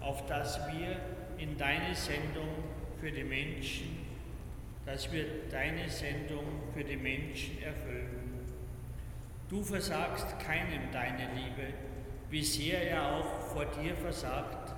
auf 0.01 0.25
dass 0.27 0.59
wir 0.71 0.97
in 1.37 1.57
deine 1.57 1.95
Sendung 1.95 2.49
für 2.99 3.11
die 3.11 3.23
Menschen 3.23 4.09
dass 4.89 5.11
wir 5.11 5.25
deine 5.51 5.87
Sendung 5.87 6.45
für 6.73 6.83
die 6.83 6.97
Menschen 6.97 7.61
erfüllen. 7.61 8.39
Du 9.47 9.61
versagst 9.61 10.39
keinem 10.39 10.91
deine 10.91 11.31
Liebe, 11.35 11.73
wie 12.31 12.43
sehr 12.43 12.89
er 12.89 13.17
auch 13.17 13.39
vor 13.39 13.65
dir 13.65 13.95
versagt, 13.95 14.73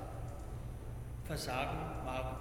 versagen 1.23 2.03
mag. 2.03 2.40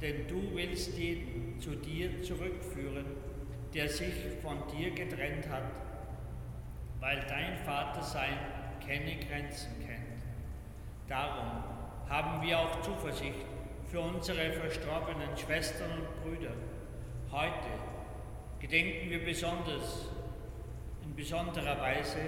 Denn 0.00 0.26
du 0.26 0.54
willst 0.54 0.96
jeden 0.96 1.60
zu 1.60 1.76
dir 1.76 2.22
zurückführen, 2.22 3.04
der 3.74 3.88
sich 3.88 4.14
von 4.42 4.58
dir 4.68 4.90
getrennt 4.92 5.48
hat, 5.48 5.70
weil 7.00 7.24
dein 7.28 7.58
Vatersein 7.58 8.38
keine 8.84 9.16
Grenzen 9.16 9.72
kennt. 9.86 10.22
Darum 11.06 11.64
haben 12.08 12.42
wir 12.46 12.58
auch 12.58 12.80
Zuversicht 12.80 13.44
für 13.88 14.00
unsere 14.00 14.52
verstorbenen 14.52 15.36
Schwestern 15.36 15.90
und 15.90 16.22
Brüder. 16.22 16.54
Heute 17.30 17.68
gedenken 18.58 19.10
wir 19.10 19.24
besonders, 19.24 20.06
in 21.04 21.14
besonderer 21.14 21.78
Weise 21.80 22.18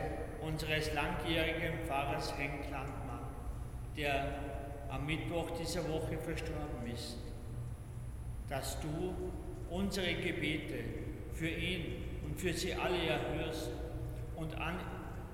unseres 0.42 0.92
langjährigen 0.92 1.86
Pfarrers 1.86 2.36
Henk 2.36 2.70
Landmann, 2.70 3.26
der 3.96 4.34
am 4.90 5.06
Mittwoch 5.06 5.50
dieser 5.58 5.88
Woche 5.88 6.18
verstorben 6.18 6.86
ist. 6.92 7.21
Dass 8.52 8.78
du 8.80 9.14
unsere 9.70 10.12
Gebete 10.12 10.84
für 11.32 11.48
ihn 11.48 12.04
und 12.22 12.38
für 12.38 12.52
sie 12.52 12.74
alle 12.74 12.98
erhörst 12.98 13.70
und 14.36 14.54
an 14.58 14.78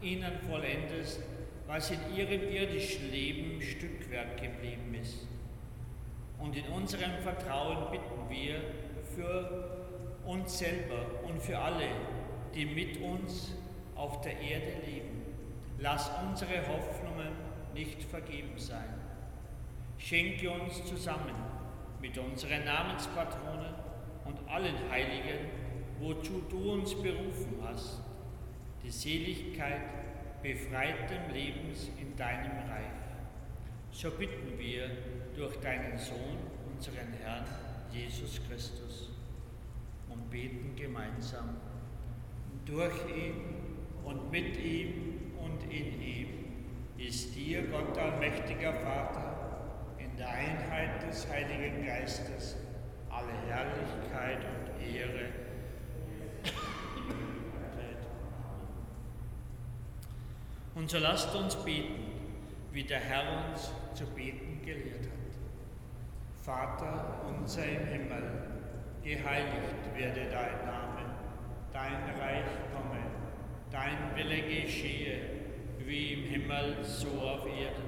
ihnen 0.01 0.39
vollendest, 0.49 1.19
was 1.67 1.91
in 1.91 1.99
ihrem 2.17 2.49
irdischen 2.49 3.11
Leben 3.11 3.61
Stückwerk 3.61 4.41
geblieben 4.41 4.95
ist. 5.03 5.27
Und 6.39 6.57
in 6.57 6.65
unserem 6.67 7.11
Vertrauen 7.25 7.91
bitten 7.91 8.31
wir 8.31 8.61
für 9.17 9.89
uns 10.25 10.57
selber 10.57 11.05
und 11.29 11.43
für 11.43 11.59
alle, 11.59 11.89
die 12.55 12.67
mit 12.67 13.01
uns 13.01 13.53
auf 13.97 14.21
der 14.21 14.39
Erde 14.39 14.75
leben. 14.87 15.23
Lass 15.81 16.09
unsere 16.25 16.69
Hoffnungen 16.69 17.33
nicht 17.75 18.01
vergeben 18.05 18.57
sein. 18.59 18.95
Schenke 19.99 20.53
uns 20.53 20.85
zusammen 20.85 21.58
mit 22.01 22.17
unseren 22.19 22.65
Namenspatronen 22.65 23.75
und 24.25 24.39
allen 24.49 24.77
Heiligen, 24.91 25.51
wozu 26.01 26.43
du 26.49 26.73
uns 26.73 26.95
berufen 26.95 27.57
hast, 27.63 28.01
die 28.83 28.91
Seligkeit 28.91 29.81
befreiten 30.43 31.33
Lebens 31.33 31.91
in 32.01 32.17
deinem 32.17 32.53
Reich. 32.69 32.99
So 33.91 34.11
bitten 34.11 34.59
wir 34.59 34.91
durch 35.35 35.57
deinen 35.57 35.99
Sohn, 35.99 36.39
unseren 36.73 37.13
Herrn 37.23 37.45
Jesus 37.91 38.41
Christus, 38.49 39.11
und 40.09 40.31
beten 40.31 40.75
gemeinsam 40.77 41.57
durch 42.65 42.95
ihn 43.09 43.35
und 44.05 44.31
mit 44.31 44.57
ihm 44.59 45.33
und 45.39 45.63
in 45.73 46.01
ihm 46.01 46.29
ist 46.99 47.35
dir, 47.35 47.63
Gott 47.69 47.97
allmächtiger 47.97 48.75
Vater, 48.75 49.28
der 50.19 50.29
Einheit 50.29 51.09
des 51.09 51.29
Heiligen 51.31 51.87
Geistes 51.87 52.57
alle 53.11 53.33
Herrlichkeit 53.49 54.39
und 54.39 54.95
Ehre. 54.95 55.29
Und 60.75 60.91
so 60.91 60.99
lasst 60.99 61.35
uns 61.35 61.57
beten, 61.57 62.13
wie 62.73 62.85
der 62.85 63.01
Herr 63.01 63.51
uns 63.51 63.73
zu 63.95 64.07
beten 64.07 64.61
gelehrt 64.65 65.07
hat. 65.07 66.45
Vater 66.45 67.25
unser 67.29 67.65
im 67.65 67.87
Himmel, 67.87 68.23
geheiligt 69.03 69.97
werde 69.97 70.21
dein 70.31 70.67
Name, 70.67 71.05
dein 71.73 72.21
Reich 72.21 72.45
komme 72.73 72.99
dein 73.71 74.17
Wille 74.17 74.43
geschehe, 74.43 75.21
wie 75.79 76.13
im 76.15 76.25
Himmel, 76.25 76.77
so 76.83 77.09
auf 77.21 77.47
Erden. 77.47 77.88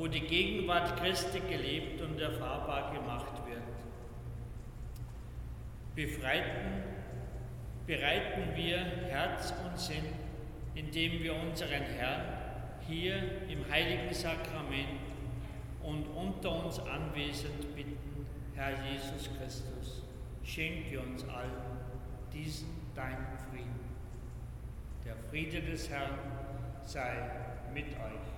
wo 0.00 0.06
die 0.06 0.20
Gegenwart 0.22 0.96
Christi 0.96 1.40
gelebt 1.40 2.00
und 2.00 2.18
erfahrbar 2.18 2.90
gemacht 2.94 3.34
wird. 3.46 3.60
Befreiten, 5.94 6.84
bereiten 7.86 8.56
wir 8.56 8.78
Herz 8.78 9.52
und 9.62 9.78
Sinn, 9.78 10.06
indem 10.74 11.22
wir 11.22 11.34
unseren 11.34 11.82
Herrn 11.82 12.22
hier 12.88 13.42
im 13.50 13.70
heiligen 13.70 14.14
Sakrament 14.14 14.88
und 15.82 16.06
unter 16.16 16.64
uns 16.64 16.78
anwesend 16.78 17.76
bitten, 17.76 18.26
Herr 18.54 18.70
Jesus 18.90 19.28
Christus, 19.36 20.02
schenke 20.42 20.98
uns 20.98 21.28
allen 21.28 21.50
diesen 22.32 22.70
deinen 22.94 23.36
Frieden. 23.50 23.80
Der 25.04 25.16
Friede 25.28 25.60
des 25.60 25.90
Herrn 25.90 26.18
sei 26.86 27.30
mit 27.74 27.88
euch. 27.88 28.29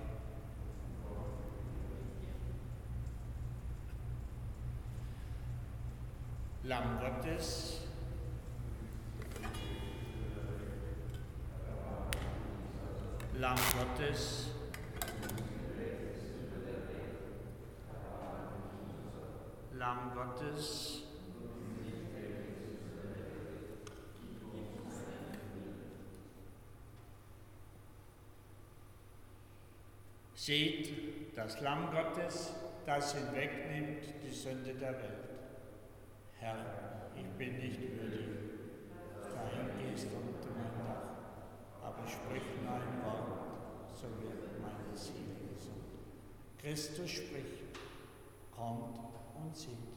Lamm 6.65 6.97
Gottes, 6.97 7.81
Lamm 13.37 13.57
Gottes, 13.77 14.47
Lamm 19.73 20.11
Gottes, 20.15 20.99
Seht 30.35 31.37
das 31.37 31.61
Lamm 31.61 31.89
Gottes, 31.91 32.53
das 32.85 33.15
hinwegnimmt 33.15 34.03
die 34.25 34.31
Sünde 34.31 34.73
der 34.73 34.91
Welt. 34.93 35.32
Herr, 36.43 36.57
ich 37.15 37.29
bin 37.37 37.55
nicht 37.57 37.79
würdig, 37.79 38.27
dahin 39.33 39.77
gehst 39.79 40.07
unter 40.07 40.49
mein 40.57 40.75
Dach, 40.77 41.81
aber 41.81 42.05
sprich 42.05 42.43
nur 42.61 42.73
ein 42.73 43.01
Wort, 43.05 43.87
so 43.87 44.07
wird 44.21 44.59
meine 44.61 44.93
Seele 44.93 45.39
gesund. 45.55 45.85
Christus 46.57 47.09
spricht, 47.11 47.63
kommt 48.51 48.99
und 49.37 49.55
sieht. 49.55 49.92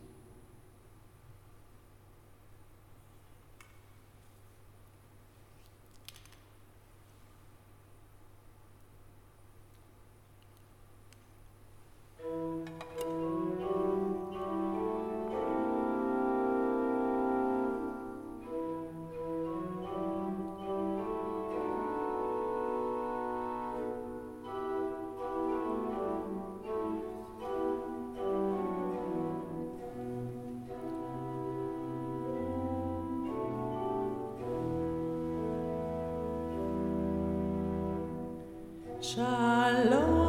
Shalom. 39.01 40.26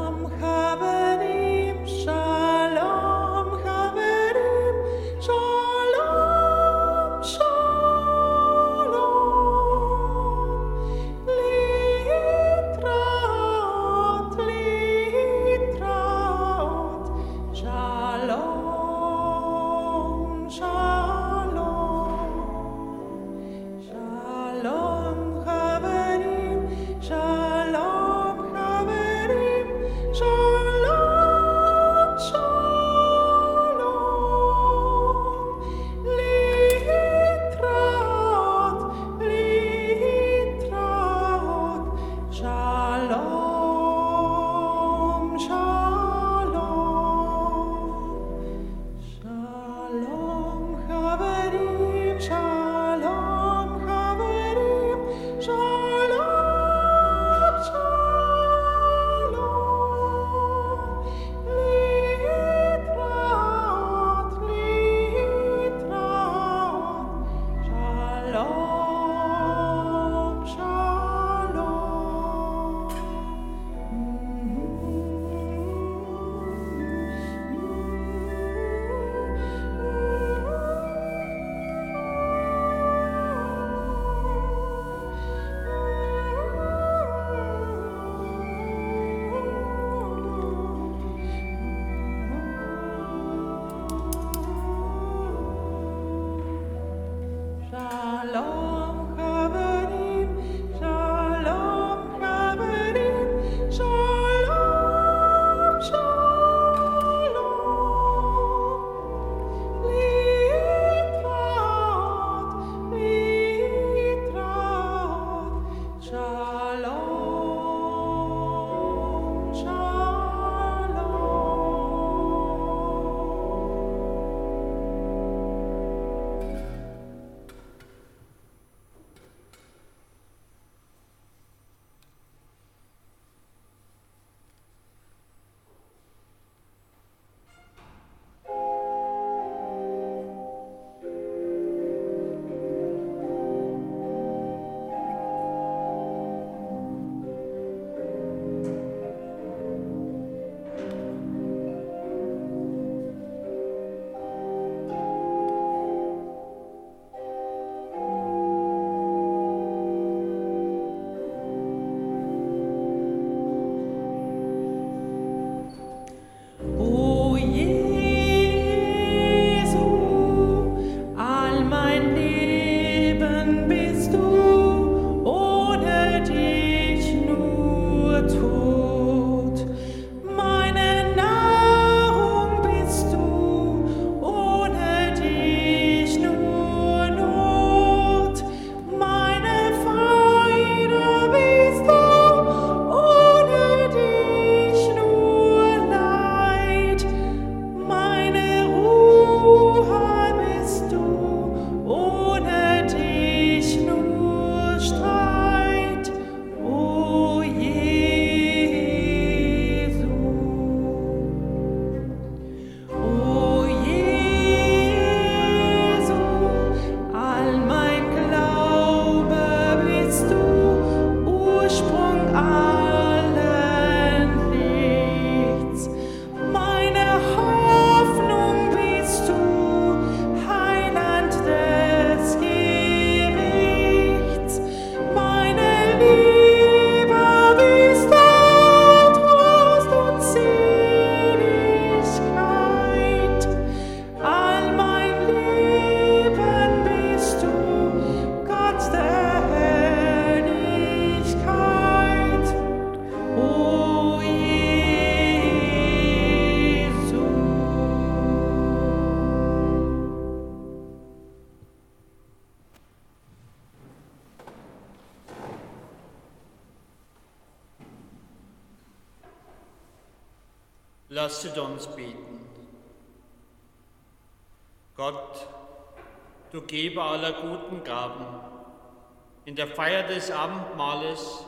Des 280.08 280.32
Abendmahles, 280.32 281.45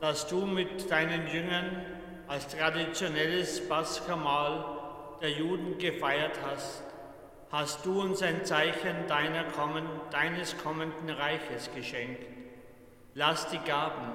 das 0.00 0.26
du 0.28 0.46
mit 0.46 0.90
deinen 0.90 1.26
Jüngern 1.28 1.84
als 2.28 2.48
traditionelles 2.48 3.68
Paschamahl 3.68 4.64
der 5.20 5.30
Juden 5.30 5.78
gefeiert 5.78 6.38
hast, 6.44 6.82
hast 7.50 7.84
du 7.84 8.00
uns 8.00 8.22
ein 8.22 8.44
Zeichen 8.44 9.06
kommen, 9.54 9.86
deines 10.10 10.56
kommenden 10.58 11.10
Reiches 11.10 11.70
geschenkt. 11.74 12.24
Lass 13.14 13.48
die 13.48 13.58
Gaben, 13.58 14.12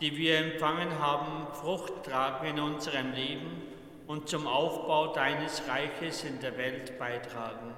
die 0.00 0.16
wir 0.16 0.38
empfangen 0.38 0.98
haben, 0.98 1.46
Frucht 1.52 2.04
tragen 2.04 2.46
in 2.46 2.60
unserem 2.60 3.12
Leben 3.12 3.62
und 4.06 4.28
zum 4.28 4.46
Aufbau 4.46 5.12
deines 5.12 5.62
Reiches 5.68 6.24
in 6.24 6.40
der 6.40 6.56
Welt 6.56 6.98
beitragen. 6.98 7.74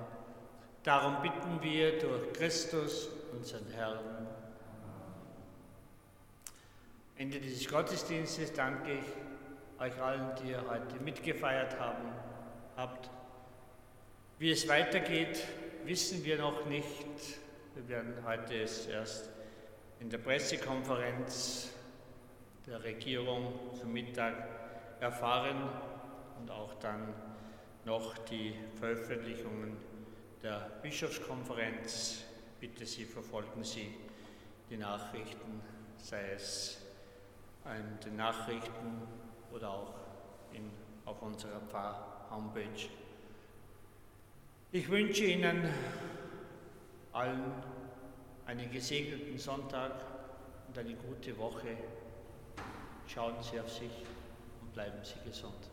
Darum 0.84 1.20
bitten 1.22 1.60
wir 1.60 1.98
durch 1.98 2.32
Christus, 2.32 3.08
unseren 3.32 3.66
Herrn. 3.74 4.24
Ende 7.16 7.38
dieses 7.38 7.68
Gottesdienstes 7.68 8.52
danke 8.52 8.94
ich 8.94 9.80
euch 9.80 10.02
allen, 10.02 10.32
die 10.42 10.50
ihr 10.50 10.64
heute 10.68 10.96
mitgefeiert 11.00 11.78
haben, 11.78 12.08
habt. 12.76 13.08
Wie 14.38 14.50
es 14.50 14.66
weitergeht, 14.66 15.44
wissen 15.84 16.24
wir 16.24 16.38
noch 16.38 16.66
nicht. 16.66 17.06
Wir 17.74 17.88
werden 17.88 18.14
heute 18.26 18.60
es 18.62 18.86
erst 18.86 19.30
in 20.00 20.10
der 20.10 20.18
Pressekonferenz 20.18 21.70
der 22.66 22.82
Regierung 22.82 23.52
zum 23.78 23.92
Mittag 23.92 24.34
erfahren 24.98 25.68
und 26.40 26.50
auch 26.50 26.74
dann 26.74 27.14
noch 27.84 28.18
die 28.18 28.54
Veröffentlichungen 28.80 29.76
der 30.42 30.68
Bischofskonferenz. 30.82 32.24
Bitte 32.58 32.84
Sie, 32.84 33.04
verfolgen 33.04 33.62
Sie 33.62 33.94
die 34.68 34.78
Nachrichten, 34.78 35.60
sei 35.96 36.32
es 36.32 36.83
in 37.72 38.00
den 38.04 38.16
Nachrichten 38.16 39.02
oder 39.52 39.70
auch 39.70 39.94
in, 40.52 40.70
auf 41.04 41.20
unserer 41.22 41.60
Pfarr-Homepage. 41.60 42.88
Ich 44.72 44.88
wünsche 44.88 45.24
Ihnen 45.24 45.68
allen 47.12 47.52
einen 48.46 48.70
gesegneten 48.70 49.38
Sonntag 49.38 49.92
und 50.68 50.78
eine 50.78 50.94
gute 50.94 51.36
Woche. 51.38 51.76
Schauen 53.06 53.42
Sie 53.42 53.60
auf 53.60 53.70
sich 53.70 54.04
und 54.60 54.72
bleiben 54.72 54.98
Sie 55.02 55.18
gesund. 55.24 55.70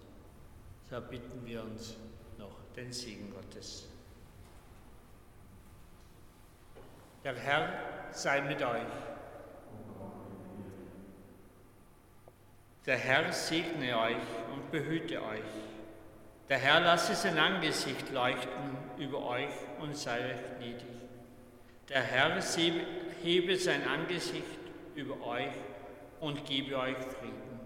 So 0.90 1.02
bitten 1.02 1.46
wir 1.46 1.64
uns 1.64 1.96
noch 2.38 2.56
den 2.76 2.92
Segen 2.92 3.32
Gottes. 3.34 3.88
Der 7.24 7.36
Herr 7.36 8.12
sei 8.12 8.42
mit 8.42 8.62
euch. 8.62 8.82
Der 12.88 12.98
Herr 12.98 13.32
segne 13.32 13.96
euch 13.96 14.16
und 14.52 14.72
behüte 14.72 15.22
euch. 15.22 15.40
Der 16.50 16.58
Herr 16.58 16.80
lasse 16.80 17.14
sein 17.14 17.38
Angesicht 17.38 18.12
leuchten 18.12 18.76
über 18.98 19.24
euch 19.24 19.54
und 19.80 19.96
sei 19.96 20.18
euch 20.18 20.58
gnädig. 20.58 20.88
Der 21.90 22.02
Herr 22.02 22.42
hebe 23.22 23.56
sein 23.58 23.88
Angesicht 23.88 24.44
über 24.96 25.24
euch 25.28 25.54
und 26.22 26.44
gebe 26.46 26.76
euch 26.76 26.98
Frieden. 26.98 27.60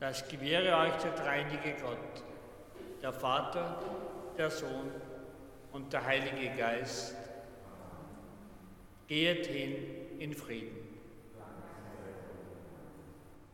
Das 0.00 0.28
gewähre 0.28 0.76
euch 0.76 1.02
der 1.02 1.12
dreinige 1.12 1.74
Gott, 1.80 2.22
der 3.00 3.14
Vater, 3.14 3.82
der 4.36 4.50
Sohn 4.50 4.90
und 5.72 5.90
der 5.94 6.04
Heilige 6.04 6.54
Geist. 6.56 7.16
Geht 9.08 9.46
hin 9.46 9.76
in 10.18 10.34
Frieden. 10.34 10.85